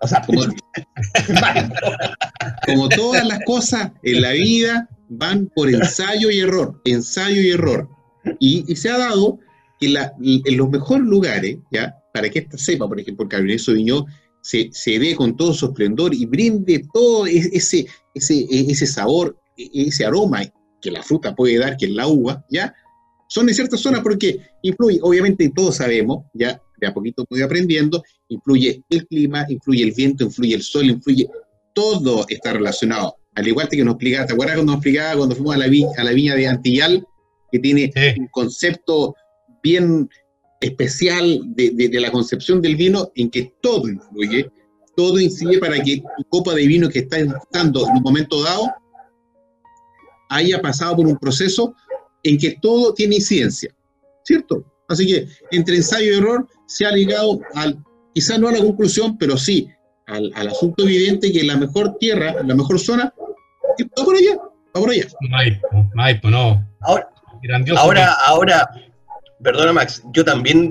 [0.00, 0.42] o sea, como,
[2.66, 7.88] como todas las cosas en la vida van por ensayo y error, ensayo y error.
[8.38, 9.40] Y, se ha dado
[9.80, 11.96] que en los mejores lugares, ¿ya?
[12.12, 14.06] para que esta sepa, por ejemplo, el Cabernet Sauvignon
[14.42, 19.38] se, se ve con todo su esplendor y brinde todo ese, ese, e, ese sabor,
[19.56, 20.42] e, ese aroma
[20.80, 22.74] que la fruta puede dar, que es la uva, ¿ya?
[23.28, 28.02] Son en ciertas zonas porque influye, obviamente todos sabemos, ya de a poquito voy aprendiendo,
[28.28, 31.28] influye el clima, influye el viento, influye el sol, influye,
[31.72, 33.16] todo está relacionado.
[33.34, 35.88] Al igual que nos explicaba, ¿te acuerdas cuando nos explicaba cuando fuimos a la, viña,
[35.96, 37.06] a la viña de Antillal,
[37.50, 39.14] que tiene un concepto
[39.62, 40.10] bien
[40.62, 44.50] especial de, la concepción del vino en que todo influye,
[44.96, 48.72] todo incide para que tu copa de vino que estás buscando en un momento dado
[50.30, 51.74] haya pasado por un proceso
[52.22, 53.74] en que todo tiene incidencia,
[54.24, 54.64] ¿cierto?
[54.88, 57.82] Así que entre ensayo y error se ha ligado al,
[58.14, 59.68] quizás no a la conclusión, pero sí
[60.06, 63.12] al, asunto evidente que la mejor tierra, la mejor zona,
[63.78, 64.32] está por allá,
[64.66, 65.06] está por allá.
[65.28, 66.68] Maipo, Maipo, no.
[66.80, 67.08] Ahora,
[67.76, 68.91] ahora, ahora,
[69.42, 70.70] Perdona, Max, yo también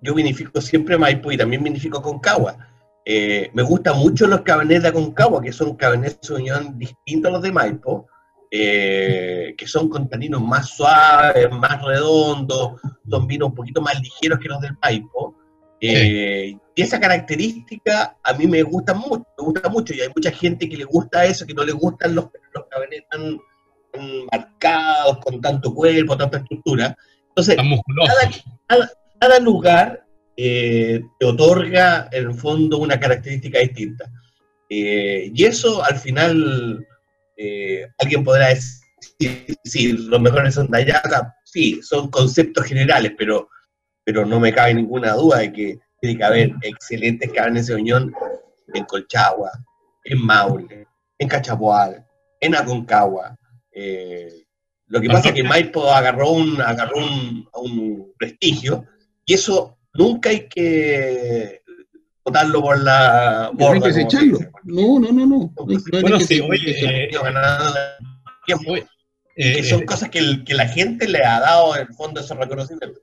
[0.00, 2.56] yo, vinifico siempre Maipo y también vinifico Concagua.
[3.04, 7.42] Eh, me gustan mucho los Cabernet de Concagua, que son Cabernet Sauvignon distintos a los
[7.42, 8.06] de Maipo,
[8.50, 14.38] eh, que son con taninos más suaves, más redondos, son vinos un poquito más ligeros
[14.38, 15.36] que los del Maipo.
[15.80, 20.30] Eh, y esa característica a mí me gusta mucho, me gusta mucho, y hay mucha
[20.30, 23.38] gente que le gusta eso, que no le gustan los, los Cabernet tan
[24.32, 26.96] marcados, con tanto cuerpo, tanta estructura.
[27.36, 27.56] Entonces,
[29.18, 34.10] cada, lugar eh, te otorga en el fondo una característica distinta.
[34.68, 36.86] Eh, y eso al final,
[37.36, 38.84] eh, alguien podrá decir,
[39.64, 41.02] sí, los mejores son allá,
[41.44, 43.48] sí, son conceptos generales, pero,
[44.04, 48.14] pero no me cabe ninguna duda de que tiene que haber excelentes carnes de unión
[48.74, 49.50] en Colchagua,
[50.04, 50.86] en Maule,
[51.18, 52.06] en Cachapoal,
[52.40, 53.36] en Aconcagua.
[54.94, 58.84] Lo que pasa es que Maipo agarró un, agarró un, prestigio
[59.26, 61.62] y eso nunca hay que
[62.24, 63.66] botarlo por la borda.
[63.66, 64.38] No hay que desecharlo.
[64.62, 65.52] No, no, no, no.
[66.00, 67.10] bueno, sí, oye,
[69.36, 73.02] eh, son cosas que, que, la gente le ha dado en el fondo esos reconocimientos.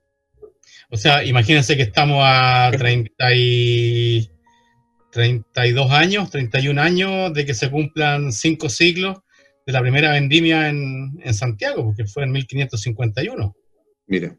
[0.92, 4.32] O sea, imagínense que estamos a 30 y
[5.12, 9.18] 32 años, 31 años de que se cumplan cinco siglos
[9.66, 13.56] de la primera vendimia en, en Santiago, porque fue en 1551.
[14.08, 14.36] Mira,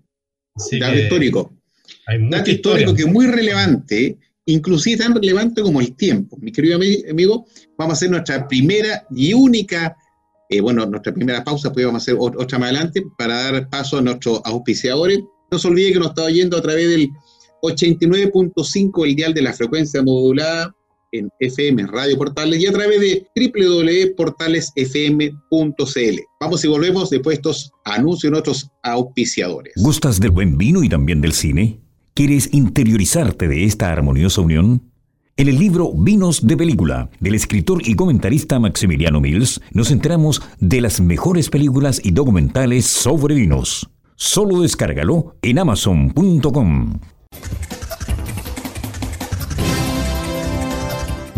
[0.80, 1.52] dato histórico.
[2.30, 6.36] dato histórico que es muy relevante, inclusive tan relevante como el tiempo.
[6.40, 7.46] Mi querido amigo,
[7.78, 9.96] vamos a hacer nuestra primera y única,
[10.50, 13.98] eh, bueno, nuestra primera pausa, pues vamos a hacer otra más adelante para dar paso
[13.98, 15.20] a nuestros auspiciadores.
[15.50, 17.08] No se olvide que nos está oyendo a través del
[17.62, 20.74] 89.5 el dial de la frecuencia modulada
[21.12, 26.20] en FM Radio Portales y a través de www.portalesfm.cl.
[26.40, 29.74] Vamos y volvemos después de estos anuncios en otros auspiciadores.
[29.76, 31.78] ¿Gustas del buen vino y también del cine?
[32.14, 34.90] ¿Quieres interiorizarte de esta armoniosa unión?
[35.36, 40.82] En el libro Vinos de Película, del escritor y comentarista Maximiliano Mills, nos enteramos de
[40.82, 43.88] las mejores películas y documentales sobre vinos.
[44.14, 47.00] Solo descárgalo en amazon.com.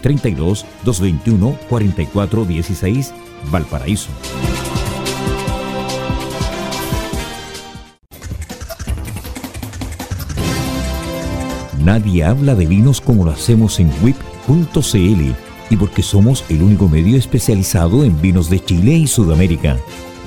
[0.00, 3.14] 32 221 44 16
[3.50, 4.10] Valparaíso.
[11.82, 15.34] Nadie habla de vinos como lo hacemos en WIP.cl
[15.70, 19.78] y porque somos el único medio especializado en vinos de Chile y Sudamérica.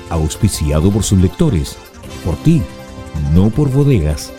[0.10, 1.78] Auspiciado por sus lectores.
[2.26, 2.62] Por ti,
[3.34, 4.34] no por bodegas.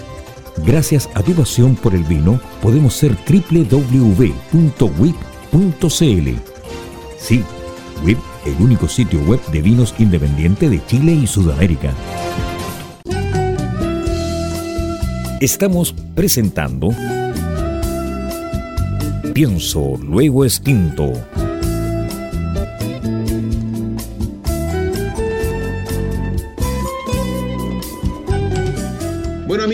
[0.59, 3.99] Gracias a tu pasión por el vino, podemos ser www.wip.cl.
[7.19, 7.43] Sí,
[8.05, 11.93] WIP, el único sitio web de vinos independiente de Chile y Sudamérica.
[15.41, 16.91] Estamos presentando
[19.35, 21.13] Pienso, luego extinto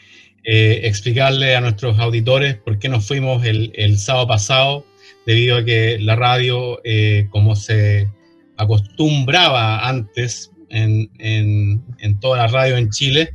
[0.45, 4.85] eh, explicarle a nuestros auditores por qué nos fuimos el, el sábado pasado,
[5.25, 8.09] debido a que la radio, eh, como se
[8.55, 13.33] acostumbraba antes en, en, en, toda la radio en Chile,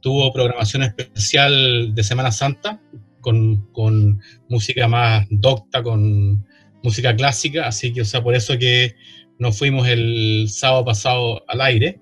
[0.00, 2.80] tuvo programación especial de Semana Santa
[3.20, 6.46] con, con música más docta, con
[6.84, 8.94] música clásica, así que, o sea, por eso que
[9.40, 12.00] nos fuimos el sábado pasado al aire.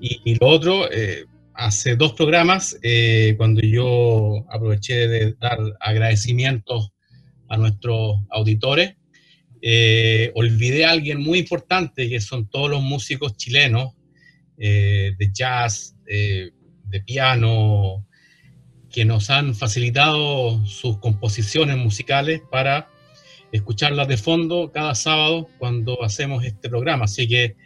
[0.00, 6.92] Y, lo otro, eh, hace dos programas, eh, cuando yo aproveché de dar agradecimientos
[7.48, 8.96] a nuestros auditores,
[9.60, 13.94] eh, olvidé a alguien muy importante, que son todos los músicos chilenos
[14.56, 18.06] de jazz, de piano,
[18.90, 22.90] que nos han facilitado sus composiciones musicales para
[23.52, 27.04] escucharlas de fondo cada sábado cuando hacemos este programa.
[27.04, 27.56] Así que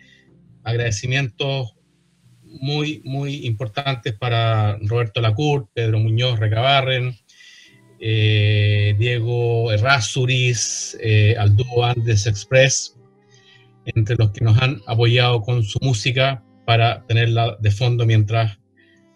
[0.62, 1.74] agradecimientos
[2.61, 7.17] muy, muy importantes para Roberto Lacour, Pedro Muñoz Recabarren,
[8.01, 12.97] eh, Diego Errázuriz, eh, al dúo Andes Express,
[13.87, 18.59] entre los que nos han apoyado con su música para tenerla de fondo mientras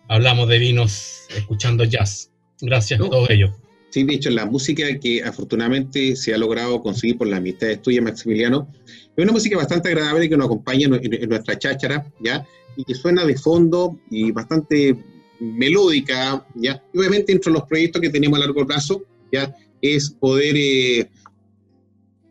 [0.09, 2.31] hablamos de vinos escuchando jazz.
[2.61, 3.51] Gracias a todos ellos.
[3.91, 8.03] Sí, de hecho, la música que afortunadamente se ha logrado conseguir por la amistad tuya,
[8.03, 8.69] Maximiliano,
[9.17, 12.47] es una música bastante agradable que nos acompaña en, nuestra cháchara, ¿ya?
[12.77, 14.97] Y que suena de fondo y bastante
[15.41, 16.83] melódica, ¿ya?
[16.93, 19.55] Y obviamente, entre los proyectos que tenemos a largo plazo, ¿ya?
[19.81, 21.09] Es poder eh,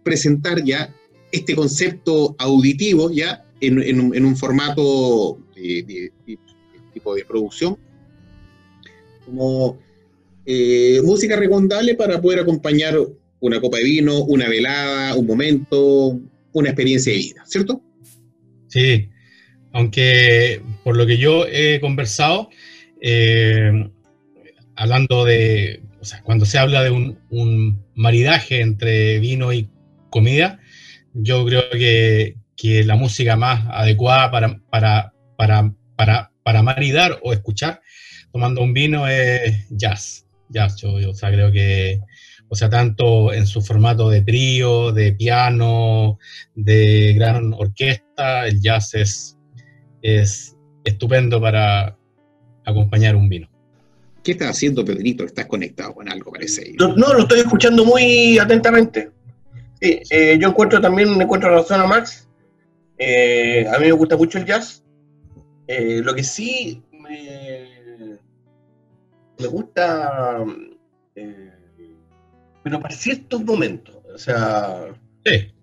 [0.04, 0.94] presentar ya
[1.32, 6.12] este concepto auditivo ya en, un, formato de,
[6.94, 7.78] tipo de producción
[9.26, 9.78] como
[10.50, 12.98] eh, música recomendable para poder acompañar
[13.42, 16.18] una copa de vino, una velada, un momento,
[16.54, 17.82] una experiencia de vida, ¿cierto?
[18.70, 19.10] Sí,
[19.74, 22.50] aunque por lo que yo he conversado,
[23.02, 23.90] eh,
[24.78, 29.68] hablando de, o sea, cuando se habla de un, maridaje entre vino y
[30.10, 30.60] comida,
[31.14, 32.36] yo creo que,
[32.86, 37.82] la música más adecuada para, para, para, para, para maridar o escuchar
[38.32, 40.27] tomando un vino es jazz.
[40.50, 42.00] Jazz, yo, o sea, creo que,
[42.50, 46.20] o sea, tanto en su formato de trío, de piano,
[46.56, 49.38] de gran orquesta, el jazz es,
[50.02, 51.98] es estupendo para
[52.66, 53.50] acompañar un vino.
[54.24, 55.24] ¿Qué estás haciendo, Pedrito?
[55.24, 56.74] ¿Estás conectado con algo, parece?
[56.78, 59.12] No, lo estoy escuchando muy atentamente.
[59.82, 62.28] Sí, eh, yo encuentro también, encuentro razón a Max.
[62.98, 64.84] Eh, a mí me gusta mucho el jazz.
[65.68, 67.47] Eh, lo que sí me,
[69.40, 70.44] me gusta,
[72.64, 73.96] pero para ciertos momentos.
[74.14, 74.88] O sea,
[75.26, 75.54] sí.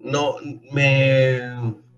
[0.00, 0.36] no
[0.72, 1.40] me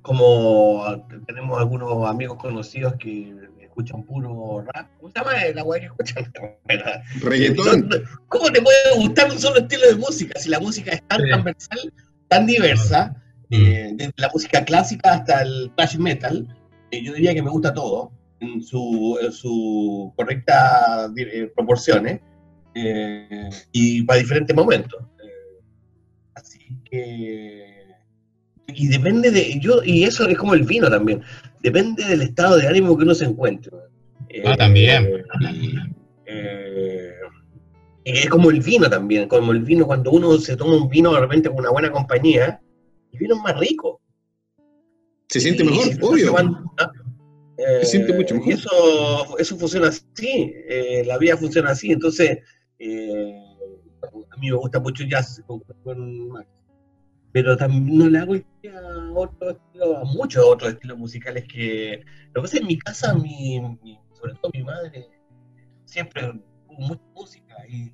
[0.09, 4.89] como tenemos algunos amigos conocidos que escuchan puro rap.
[4.99, 6.33] ¿Cómo se llama la weá que escuchan?
[7.21, 7.91] Reggaetón.
[8.29, 11.93] ¿Cómo te puede gustar un solo estilo de música si la música es tan transversal,
[12.29, 13.15] tan diversa,
[13.51, 13.55] mm.
[13.55, 16.57] eh, desde la música clásica hasta el thrash metal?
[16.91, 18.11] Eh, yo diría que me gusta todo
[18.41, 22.21] en su, su correcta eh, proporciones
[23.73, 25.03] y para diferentes momentos.
[26.35, 27.79] así que
[28.69, 31.23] y depende de yo y eso es como el vino también
[31.63, 33.73] depende del estado de ánimo que uno se encuentre.
[34.45, 35.25] Ah, también.
[36.27, 37.13] Eh,
[38.05, 41.21] es como el vino también, como el vino, cuando uno se toma un vino de
[41.21, 42.61] repente con una buena compañía,
[43.13, 44.01] el vino es más rico.
[45.29, 46.35] Se siente mejor, obvio.
[47.59, 48.49] Se siente mucho mejor.
[48.49, 52.39] Y eso, eso funciona así, eh, la vida funciona así, entonces
[52.79, 53.35] eh,
[54.31, 56.49] a mí me gusta mucho jazz con, con Max
[57.33, 62.03] pero también no le hago a, otro estilo, a muchos otros estilos musicales que
[62.33, 63.61] lo que pasa en mi casa, mi,
[64.13, 65.09] sobre todo mi madre,
[65.85, 66.31] siempre
[66.69, 67.93] hubo mucha música y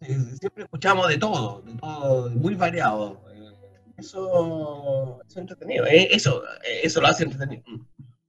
[0.00, 3.20] eh, siempre escuchamos de todo, de todo, muy variado.
[3.32, 3.52] Eh,
[3.96, 6.42] eso, es entretenido, eh, eso,
[6.82, 7.64] eso lo hace entretenido.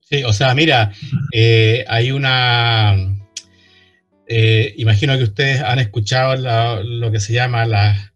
[0.05, 0.91] Sí, o sea, mira,
[1.87, 2.95] hay una...
[4.77, 6.35] imagino que ustedes han escuchado
[6.83, 8.13] lo que se llama la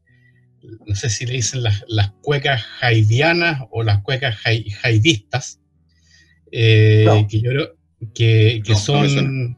[0.85, 4.37] no sé si le dicen las, cuecas haidianas o las cuecas
[4.83, 5.59] haidistas,
[6.51, 7.51] eh, que yo
[8.13, 9.57] que, son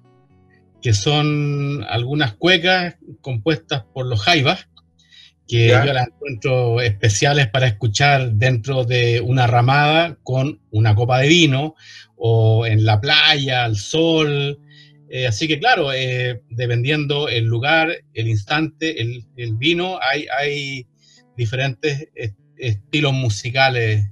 [0.81, 4.67] que son algunas cuecas compuestas por los jaivas,
[5.51, 11.27] que yo las encuentro especiales para escuchar dentro de una ramada con una copa de
[11.27, 11.75] vino
[12.15, 14.57] o en la playa, al sol.
[15.09, 20.87] Eh, así que claro, eh, dependiendo el lugar, el instante, el, el vino, hay, hay
[21.35, 22.07] diferentes
[22.55, 24.09] estilos musicales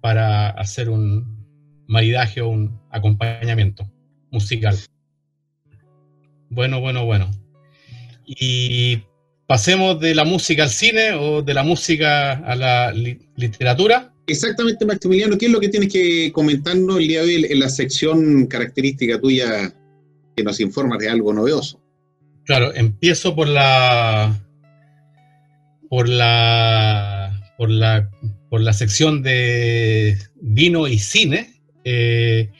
[0.00, 1.44] para hacer un
[1.88, 3.90] maridaje o un acompañamiento
[4.30, 4.78] musical.
[6.48, 7.28] Bueno, bueno, bueno.
[8.24, 9.02] Y
[9.54, 12.92] pasemos de la música al cine o de la música a la
[13.36, 14.12] literatura.
[14.26, 15.38] Exactamente, Maximiliano.
[15.38, 19.20] ¿Qué es lo que tienes que comentarnos el día de hoy en la sección característica
[19.20, 19.72] tuya
[20.34, 21.80] que nos informa de algo novedoso?
[22.46, 24.36] Claro, empiezo por la
[25.88, 28.10] por la, por la,
[28.50, 31.60] por la sección de vino y cine.
[31.84, 32.50] Eh,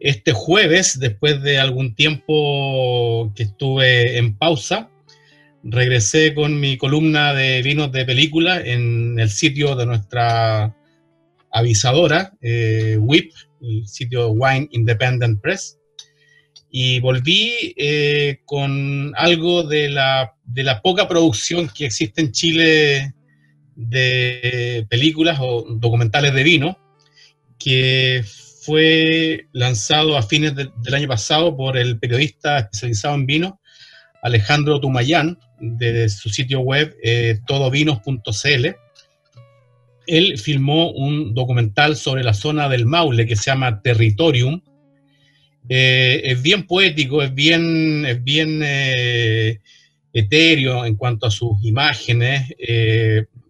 [0.00, 4.90] este jueves, después de algún tiempo que estuve en pausa,
[5.64, 10.74] regresé con mi columna de vinos de película en el sitio de nuestra
[11.50, 15.78] avisadora, eh, WIP, el sitio Wine Independent Press,
[16.70, 23.14] y volví eh, con algo de la, de la, poca producción que existe en Chile
[23.76, 26.78] de películas o documentales de vino,
[27.58, 28.24] que
[28.62, 33.60] fue lanzado a fines del año pasado por el periodista especializado en vino,
[34.22, 38.66] Alejandro Tumayán, de su sitio web eh, todovinos.cl.
[40.06, 44.62] Él filmó un documental sobre la zona del Maule que se llama Territorium,
[45.68, 49.60] eh, es bien poético, es bien, es bien eh,
[50.12, 52.52] etéreo en cuanto a sus imágenes,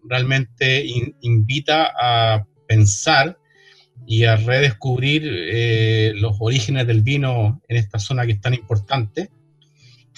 [0.07, 0.85] realmente
[1.21, 3.37] invita a pensar
[4.05, 5.23] y a redescubrir
[6.15, 9.29] los orígenes del vino en esta zona que es tan importante.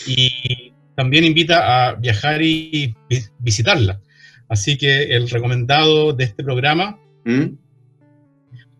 [0.07, 2.95] Y también invita a viajar y
[3.39, 4.01] visitarla.
[4.47, 7.55] Así que el recomendado de este programa ¿Mm?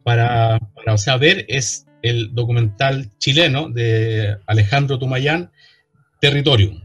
[0.04, 5.52] para, para saber es el documental chileno de Alejandro Tumayán,
[6.22, 6.84] Territorium.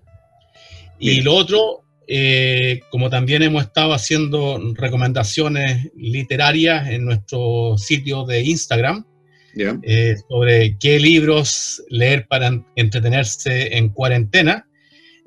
[0.98, 8.42] Y lo otro, eh, como también hemos estado haciendo recomendaciones literarias en nuestro sitio de
[8.42, 9.06] Instagram,
[9.82, 14.66] Eh, sobre qué libros leer para en- entretenerse en cuarentena.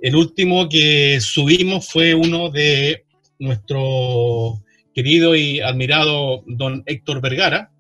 [0.01, 3.05] El último que subimos fue uno de
[3.39, 4.61] nuestro
[4.93, 7.71] querido y admirado don Héctor Vergara,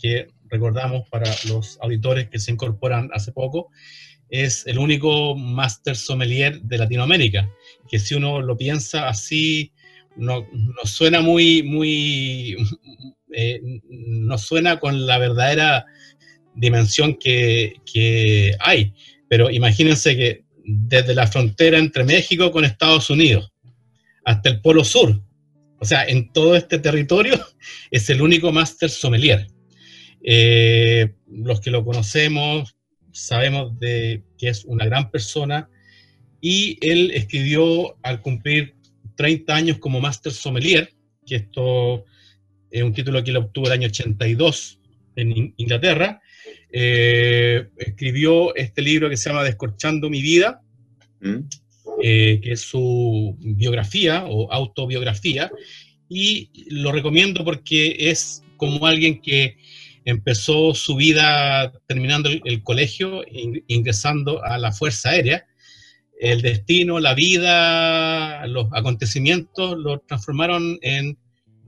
[0.00, 3.70] que recordamos para los auditores que se incorporan hace poco,
[4.30, 7.50] es el único máster sommelier de Latinoamérica,
[7.88, 9.72] que si uno lo piensa así,
[10.16, 12.56] no, no suena muy, muy,
[13.32, 15.86] eh, no suena con la verdadera
[16.54, 18.94] dimensión que, hay.
[19.28, 23.52] Pero imagínense que desde la frontera entre México con Estados Unidos
[24.24, 25.22] hasta el Polo Sur,
[25.80, 27.38] o sea, en todo este territorio,
[27.90, 29.46] es el único máster sommelier.
[30.22, 32.74] Eh, los que lo conocemos
[33.12, 35.68] sabemos de que es una gran persona
[36.40, 38.76] y él escribió al cumplir
[39.16, 40.92] 30 años como máster sommelier,
[41.26, 42.04] que esto
[42.70, 44.78] es un título que él obtuvo el año 82
[45.16, 46.20] en In- Inglaterra,
[46.70, 50.62] eh, escribió este libro que se llama Descorchando mi vida,
[51.20, 51.38] ¿Mm?
[52.02, 55.50] eh, que es su biografía o autobiografía,
[56.08, 59.56] y lo recomiendo porque es como alguien que
[60.04, 65.44] empezó su vida terminando el, el colegio, in- ingresando a la Fuerza Aérea.
[66.20, 71.16] El destino, la vida, los acontecimientos lo transformaron en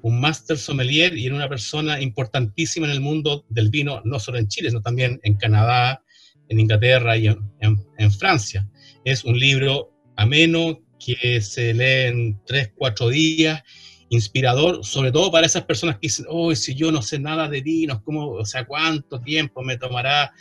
[0.02, 4.38] un máster sommelier y en una persona importantísima en el mundo del vino, no solo
[4.38, 6.02] en Chile, sino también en Canadá,
[6.48, 8.68] en Inglaterra y en, en- en Francia.
[9.04, 13.62] Es un libro ameno que se lee en tres, cuatro días,
[14.10, 17.60] inspirador, sobre todo para esas personas que dicen, oh, si yo no sé nada de
[17.62, 20.32] vinos, ¿cómo, o sea, cuánto tiempo me tomará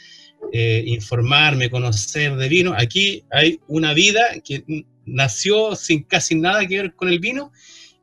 [0.52, 2.74] eh, informarme, conocer de vino?
[2.76, 4.64] Aquí hay una vida que
[5.06, 7.52] nació sin casi nada que ver con el vino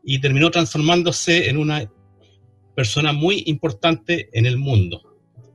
[0.06, 1.90] y terminó transformándose en una
[2.74, 5.02] persona muy importante en el mundo.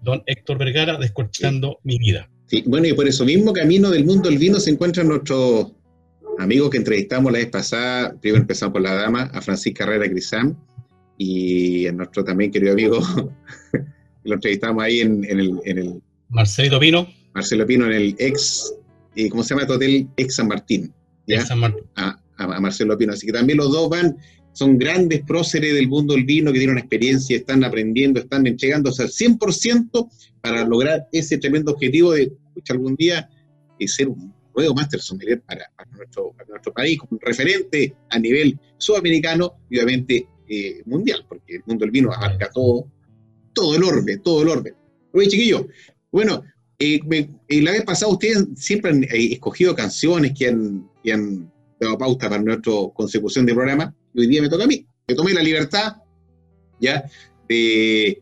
[0.03, 2.29] Don Héctor Vergara, descorchando mi vida.
[2.47, 5.71] Sí, bueno, y por eso mismo camino del mundo del vino se encuentran nuestros
[6.37, 8.13] amigos que entrevistamos la vez pasada.
[8.19, 10.55] Primero empezamos por la dama, a Francisca Herrera Grisam,
[11.17, 12.99] y a nuestro también querido amigo,
[14.23, 18.73] lo entrevistamos ahí en, en el, en el Marcelito Pino, Marcelo Pino, en el ex,
[19.15, 20.07] eh, ¿cómo se llama este hotel?
[20.17, 20.91] Ex San Martín.
[21.27, 21.45] ¿ya?
[21.45, 21.83] San Martín.
[21.95, 23.13] a, a- a Marcelo Pino.
[23.13, 24.17] Así que también los dos van,
[24.53, 29.09] son grandes próceres del mundo del vino que tienen experiencia, están aprendiendo, están entregándose al
[29.09, 30.09] 100%
[30.41, 32.31] para lograr ese tremendo objetivo de,
[32.69, 33.29] algún día
[33.79, 38.59] eh, ser un nuevo máster sommelier para, nuestro, para nuestro país, un referente a nivel
[38.77, 42.87] sudamericano y obviamente eh, mundial, porque el mundo del vino abarca todo,
[43.53, 44.73] todo el orbe, todo el orbe.
[45.13, 45.65] Oye, chiquillos,
[46.11, 46.43] bueno,
[46.83, 46.99] eh,
[47.47, 51.95] eh, la vez pasada ustedes siempre han eh, escogido canciones que han, que han dado
[51.95, 54.85] pauta para nuestra consecución de programa, y hoy día me toca a mí.
[55.07, 55.95] Me tomé la libertad,
[56.79, 57.03] ya,
[57.47, 58.21] de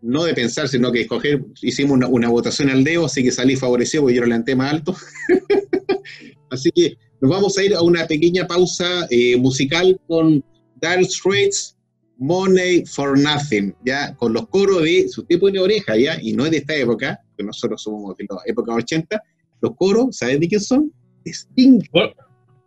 [0.00, 3.56] no de pensar, sino que escoger, hicimos una, una votación al dedo, así que salí
[3.56, 4.96] favorecido porque yo lo levanté más alto.
[6.50, 10.44] así que nos vamos a ir a una pequeña pausa eh, musical con
[10.80, 11.76] Dire Straits,
[12.18, 16.44] Money for Nothing, ya, con los coros de, si usted pone oreja, ya, y no
[16.44, 19.22] es de esta época, que nosotros somos de la época 80,
[19.60, 20.92] los coros, ¿sabes de quién son?
[21.24, 21.80] De Sting.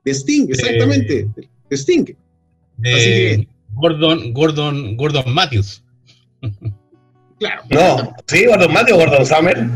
[0.06, 1.28] De Sting, exactamente.
[1.70, 2.06] De Sting.
[2.82, 5.84] De que- Gordon, Gordon, Gordon Matthews.
[7.39, 7.63] Claro.
[7.69, 9.67] No, sí, Gordon Matthew o Gordon Summer.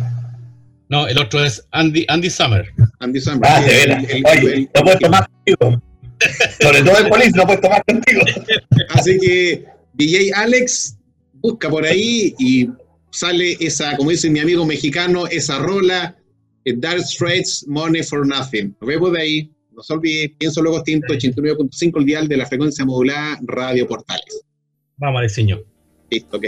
[0.89, 2.65] No, el otro es Andy, Andy Summer.
[2.99, 3.51] Andy Samberg.
[3.51, 4.03] Ah, de El- veras.
[4.03, 5.81] Oye, el- no puedo tomar contigo.
[6.61, 8.21] Sobre todo el polis, no puedo tomar contigo.
[8.89, 10.97] Así que DJ Alex
[11.41, 12.69] busca por ahí y
[13.11, 16.15] sale esa, como dice mi amigo mexicano, esa rola,
[16.65, 18.75] eh, Dark Straits, Money for Nothing.
[18.79, 19.51] Nos vemos de ahí.
[19.75, 24.45] No se olvide, pienso luego tinto 89.5 el dial de la frecuencia modulada Radio Portales.
[24.97, 25.59] Vamos, diseño.
[26.09, 26.45] Listo, ok.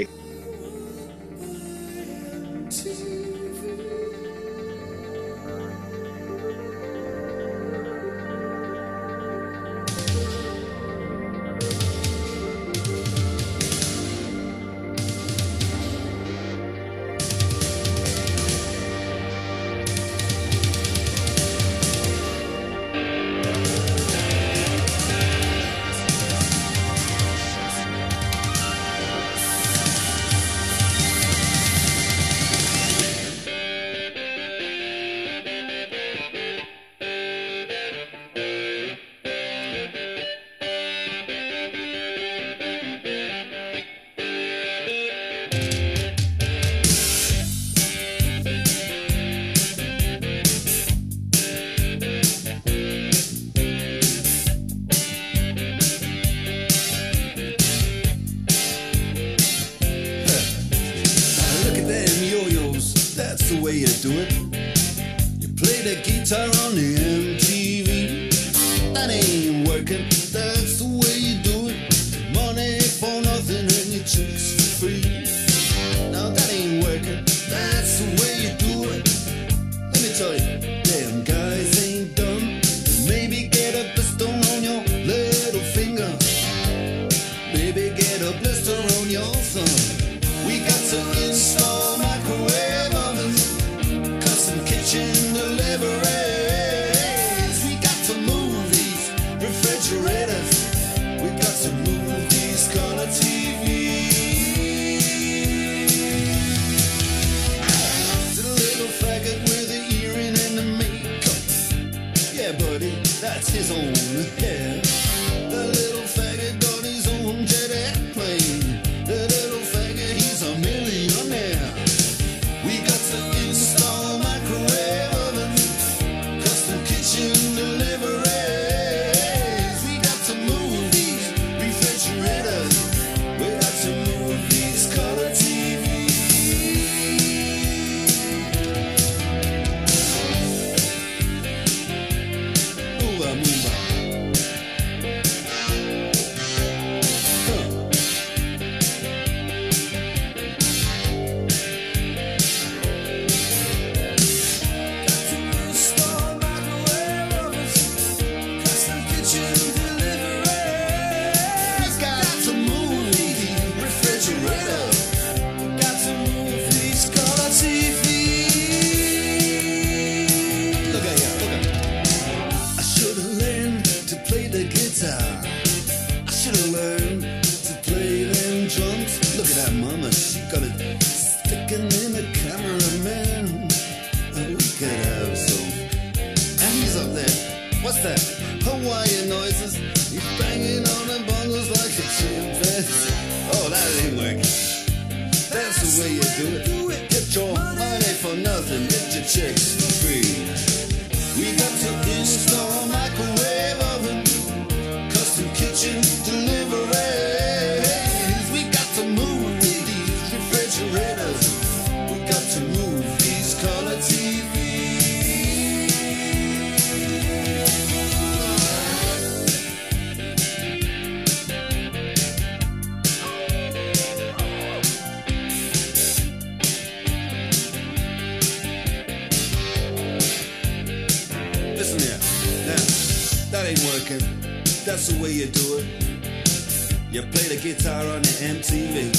[238.08, 239.12] On MTV.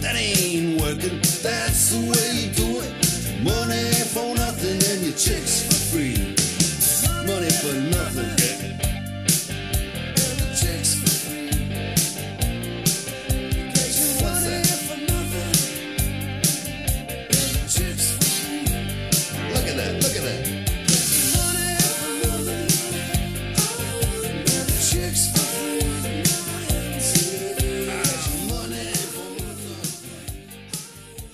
[0.00, 1.18] That ain't working.
[1.42, 2.92] That's the way you do it.
[3.42, 6.34] Money for nothing and your chicks for free.
[7.26, 8.87] Money for nothing.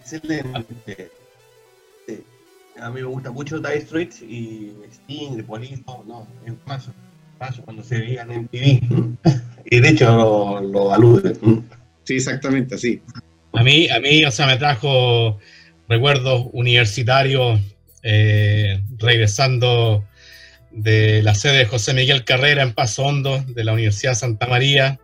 [0.00, 1.12] Excelente.
[2.08, 2.18] Sí.
[2.80, 6.88] A mí me gusta mucho Dire Straits y Sting, The Police, no, es más,
[7.64, 8.80] cuando se veían en TV.
[9.64, 11.64] y de hecho lo, lo aluden.
[12.04, 13.00] Sí, exactamente, así.
[13.52, 15.38] A mí, a mí, o sea, me trajo
[15.88, 17.60] recuerdos universitarios
[18.02, 20.04] eh, regresando
[20.70, 24.98] de la sede de José Miguel Carrera en Paso Hondo, de la Universidad Santa María,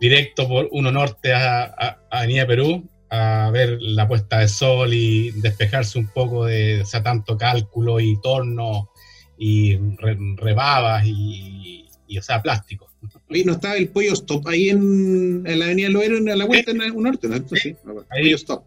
[0.00, 4.92] directo por Uno Norte a, a, a Avenida Perú, a ver la puesta de sol
[4.92, 8.90] y despejarse un poco de o sea, tanto cálculo y torno
[9.38, 12.90] y re, rebabas y, y, o sea, plástico.
[13.28, 16.70] Oye, ¿no estaba el pollo stop ahí en, en la avenida Loero, en la vuelta
[16.70, 17.28] en el norte?
[17.28, 17.36] ¿no?
[17.56, 17.76] Sí.
[18.10, 18.64] Ahí, pollo stop.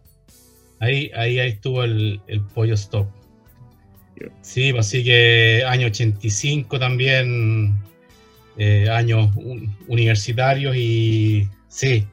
[0.80, 3.08] Ahí, ahí, ahí estuvo el, el pollo stop.
[4.42, 7.78] Sí, pues así que año 85 también,
[8.58, 12.06] eh, años un, universitarios y sí,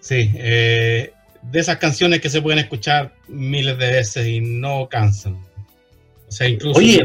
[0.00, 1.12] sí, eh,
[1.42, 5.34] de esas canciones que se pueden escuchar miles de veces y no cansan.
[6.28, 6.78] O sea, incluso...
[6.78, 7.04] Oye,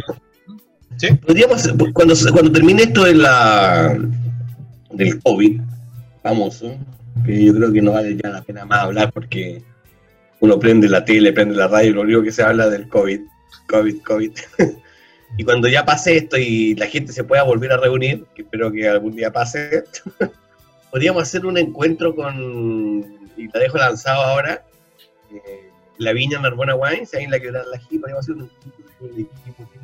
[0.97, 1.13] ¿sí?
[1.15, 3.97] podríamos, cuando, cuando termine esto de la,
[4.91, 5.61] del COVID
[6.23, 6.77] famoso,
[7.25, 9.61] que yo creo que no vale ya la pena más hablar porque
[10.39, 13.21] uno prende la tele, prende la radio lo único que se habla del COVID,
[13.67, 14.31] COVID, COVID.
[15.37, 18.71] y cuando ya pase esto y la gente se pueda volver a reunir, que espero
[18.71, 19.83] que algún día pase,
[20.91, 24.65] podríamos hacer un encuentro con, y la dejo lanzado ahora,
[25.31, 28.49] eh, la viña Narbona Wines, ahí en la quebrada la G, podríamos hacer un
[29.45, 29.80] encuentro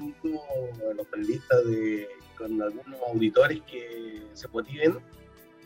[0.95, 4.95] los periodistas de, con algunos auditores que se motiven.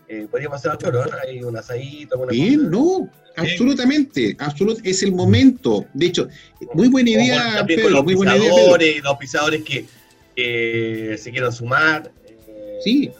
[0.07, 1.03] Eh, podríamos hacer otro, ¿no?
[1.25, 2.69] Hay un asadito, alguna Bien, cosa.
[2.69, 5.85] no, absolutamente, absolut- es el momento.
[5.93, 6.27] De hecho,
[6.73, 8.57] muy buena idea, también Pedro, con muy los buena idea, Pedro.
[8.57, 12.11] pisadores, los pisadores que, se quieran sumar.
[12.27, 13.11] eh, Sí,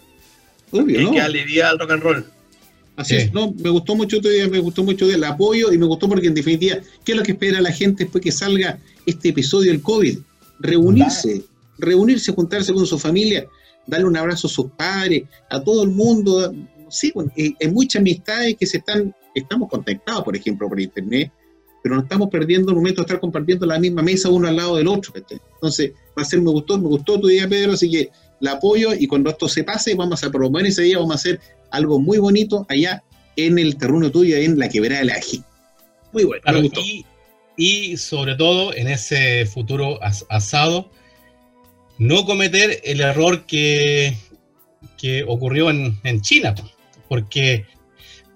[0.70, 1.12] obvio, hay ¿no?
[1.12, 2.24] que darle vida al rock and roll.
[2.96, 3.22] Así Sí.
[3.22, 6.08] es, no, me gustó mucho tu idea, me gustó mucho el apoyo y me gustó
[6.10, 9.70] porque en definitiva, ¿qué es lo que espera la gente después que salga este episodio
[9.72, 10.18] del COVID?
[10.60, 11.42] Reunirse,
[11.82, 13.46] reunirse, juntarse con su familia,
[13.86, 16.54] darle un abrazo a sus padres, a todo el mundo.
[16.88, 21.30] Sí, bueno, eh, hay muchas amistades que se están, estamos conectados, por ejemplo, por internet,
[21.82, 24.76] pero no estamos perdiendo el momento de estar compartiendo la misma mesa uno al lado
[24.76, 25.12] del otro.
[25.16, 28.10] Entonces, va a ser, me gustó, me gustó tu idea, Pedro, así que
[28.40, 31.40] la apoyo y cuando esto se pase, vamos a promover ese día, vamos a hacer
[31.70, 33.02] algo muy bonito allá
[33.36, 35.42] en el terreno tuyo, en la quebrada de la Ají.
[36.12, 36.80] Muy bueno, Claro, me gustó.
[36.82, 37.06] y,
[37.56, 40.90] y sobre todo en ese futuro as- asado,
[41.98, 44.16] no cometer el error que,
[44.98, 46.68] que ocurrió en, en China, po,
[47.08, 47.66] porque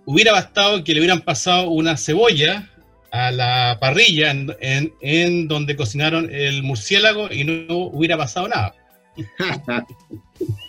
[0.04, 2.70] hubiera bastado que le hubieran pasado una cebolla
[3.10, 8.74] a la parrilla en, en- en donde cocinaron el murciélago y no hubiera pasado nada.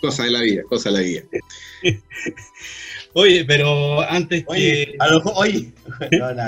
[0.00, 1.22] cosa de la vida, cosa de la vida.
[3.14, 4.96] Oye, pero antes Oye, que...
[4.98, 5.72] a lo mejor, oye.
[6.12, 6.42] No, no.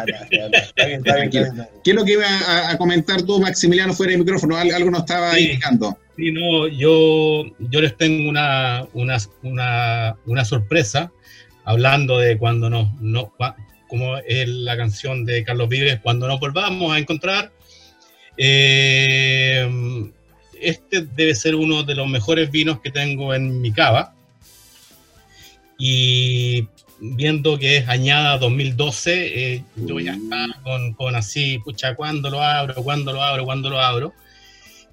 [1.82, 4.56] ¿Qué es lo que iba a, a comentar tú, Maximiliano, fuera del micrófono?
[4.56, 5.44] Al- Algo nos estaba Sí.
[5.44, 5.96] indicando.
[6.20, 11.10] Sí, no, yo, yo les tengo una, una, una, una sorpresa
[11.64, 12.92] hablando de cuando no,
[13.38, 13.54] cua-
[13.88, 17.50] como es la canción de Carlos Vives, cuando nos volvamos a encontrar.
[18.36, 19.66] Eh,
[20.60, 24.14] este debe ser uno de los mejores vinos que tengo en mi cava.
[25.78, 26.68] Y
[27.00, 32.42] viendo que es añada 2012, eh, yo ya estaba con, con así, pucha, ¿cuándo lo
[32.42, 32.74] abro?
[32.82, 33.46] ¿Cuándo lo abro?
[33.46, 34.12] ¿Cuándo lo abro?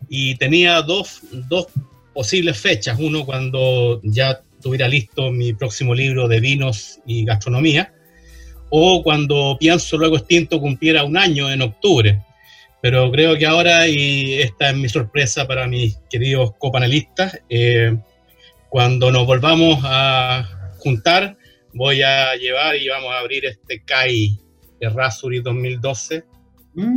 [0.10, 1.68] Y tenía dos, dos
[2.14, 2.98] posibles fechas.
[3.00, 7.93] Uno cuando ya tuviera listo mi próximo libro de vinos y gastronomía,
[8.70, 12.22] o cuando Pienso Luego Extinto cumpliera un año en octubre.
[12.82, 17.98] Pero creo que ahora, y esta es mi sorpresa para mis queridos copanelistas, eh,
[18.70, 21.38] cuando nos volvamos a juntar,
[21.74, 24.38] voy a llevar y vamos a abrir este CAI
[24.80, 26.24] Errázuri 2012,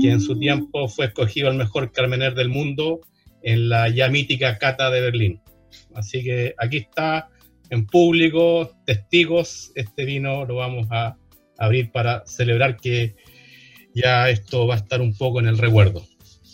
[0.01, 3.01] que en su tiempo fue escogido el mejor Carmener del mundo
[3.43, 5.41] en la ya mítica Cata de Berlín.
[5.95, 7.29] Así que aquí está,
[7.71, 11.17] en público, testigos, este vino lo vamos a
[11.59, 13.15] abrir para celebrar que
[13.95, 16.05] ya esto va a estar un poco en el recuerdo.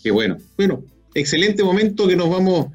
[0.03, 0.37] Qué bueno.
[0.57, 2.69] Bueno, excelente momento que nos vamos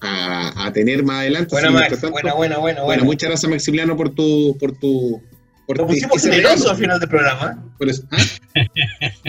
[0.00, 1.48] a, a tener más adelante.
[1.50, 3.04] Buena, Max, tanto- buena, buena, buena, Bueno, buena.
[3.04, 4.56] muchas gracias, Maximiliano, por tu.
[4.60, 5.20] Por tu
[5.66, 7.74] por Lo pusimos generoso al final del programa.
[7.76, 8.16] Por eso- ¿ah?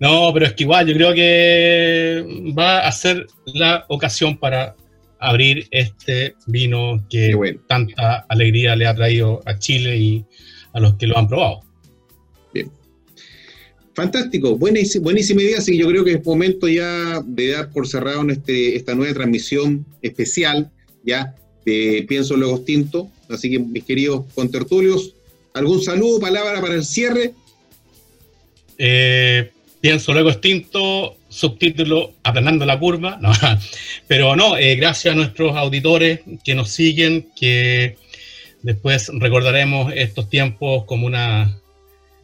[0.00, 4.74] No, pero es que igual yo creo que va a ser la ocasión para
[5.18, 7.60] abrir este vino que bueno.
[7.66, 10.24] tanta alegría le ha traído a Chile y
[10.72, 11.60] a los que lo han probado.
[13.94, 15.58] Fantástico, buenísima, buenísima idea.
[15.58, 18.94] Así que yo creo que es momento ya de dar por cerrado en este, esta
[18.94, 20.70] nueva transmisión especial,
[21.04, 21.34] ya
[21.66, 23.10] de Pienso Luego Extinto.
[23.28, 25.14] Así que, mis queridos contertulios,
[25.52, 27.34] ¿algún saludo, palabra para el cierre?
[28.82, 29.50] Eh,
[29.82, 33.18] pienso luego extinto, subtítulo Aplanando la curva.
[33.20, 33.30] No,
[34.08, 37.96] pero no, eh, gracias a nuestros auditores que nos siguen, que
[38.62, 41.56] después recordaremos estos tiempos como una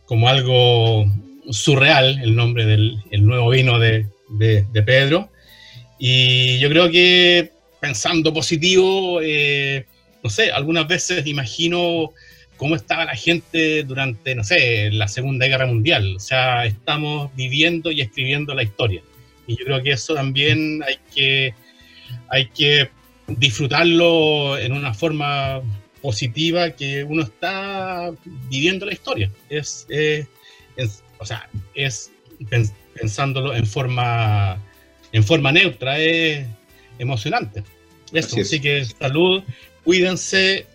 [0.07, 1.05] como algo
[1.51, 5.29] surreal, el nombre del el nuevo vino de, de- de Pedro.
[5.99, 7.51] Y yo creo que
[7.81, 9.85] pensando positivo, eh,
[10.23, 12.13] no sé, algunas veces imagino
[12.57, 16.17] cómo estaba la gente durante, no sé, la Segunda Guerra Mundial.
[16.17, 19.03] O sea, estamos viviendo y escribiendo la historia.
[19.47, 21.55] Y yo creo que eso también hay que,
[22.29, 22.89] hay que
[23.29, 25.61] disfrutarlo en una forma
[26.03, 28.13] positiva, que uno está
[28.49, 29.31] viviendo la historia.
[29.49, 29.87] Es,
[31.19, 34.63] o sea, es pens- pensándolo en forma,
[35.13, 36.47] en forma neutra, es
[36.99, 37.63] emocionante.
[38.13, 38.47] Eso, Así es.
[38.47, 39.43] así que salud,
[39.85, 40.67] cuídense,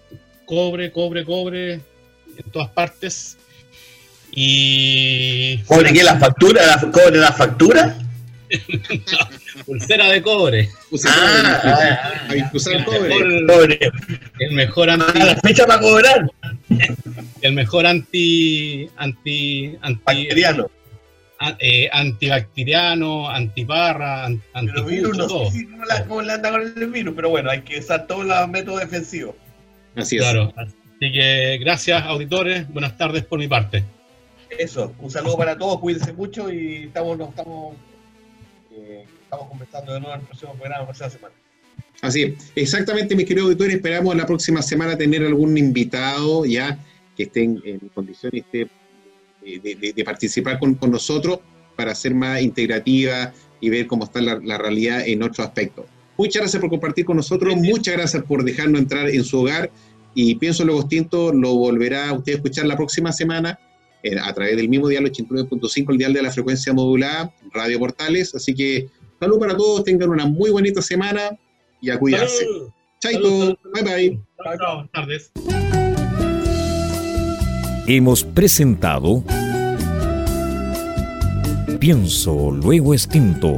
[0.56, 3.38] cobre, cobre, cobre en todas partes.
[4.34, 6.04] Y ¿Cobre qué?
[6.04, 6.66] ¿La factura?
[6.66, 7.98] ¿La, ¿Cobre la factura?
[9.66, 10.68] pulsera de cobre.
[11.08, 13.10] Ah, usar cobre.
[13.46, 13.80] Mejor-
[14.40, 16.30] el mejor Ah, anti, la fecha para cobrar.
[17.42, 20.70] el mejor anti, anti, anti, Bacteriano.
[21.60, 26.62] eh, antibacteriano, antiparra, an- Pero virus no sé si cómo, la- cómo le anda con
[26.62, 29.36] el virus, pero bueno, hay que usar todos los métodos defensivos.
[29.96, 30.22] Así es.
[30.22, 30.54] Claro.
[30.58, 32.68] Así que gracias, auditores.
[32.72, 33.84] Buenas tardes por mi parte.
[34.58, 37.76] Eso, un saludo para todos, cuídense mucho y estamos, nos estamos,
[38.74, 41.34] eh, estamos conversando de nuevo en el próximo programa, la próxima semana.
[42.02, 42.52] Así es.
[42.56, 46.78] Exactamente, mis queridos auditores, esperamos la próxima semana tener algún invitado ya
[47.16, 48.68] que esté en, en condiciones de,
[49.42, 51.40] de- de- de participar con, con nosotros
[51.76, 53.32] para ser más integrativa
[53.62, 55.86] y ver cómo está la, la realidad en otros aspectos.
[56.18, 59.72] Muchas gracias por compartir con nosotros, muchas gracias por dejarnos entrar en su hogar
[60.14, 63.58] y pienso Luego Tinto lo volverá a usted a escuchar la próxima semana
[64.04, 68.36] eh, a través del mismo dial 89.5, el dial de la frecuencia modulada, Radio Portales.
[68.36, 68.90] Así que
[69.20, 71.38] salud para todos, tengan una muy bonita semana
[71.82, 72.44] y a cuidarse.
[72.44, 72.70] Salud.
[73.00, 74.20] Chaito, Salud, bye bye.
[74.44, 74.76] Chao, chao.
[74.76, 75.32] Buenas tardes.
[77.88, 79.24] Hemos presentado
[81.82, 83.58] Pienso, luego extinto,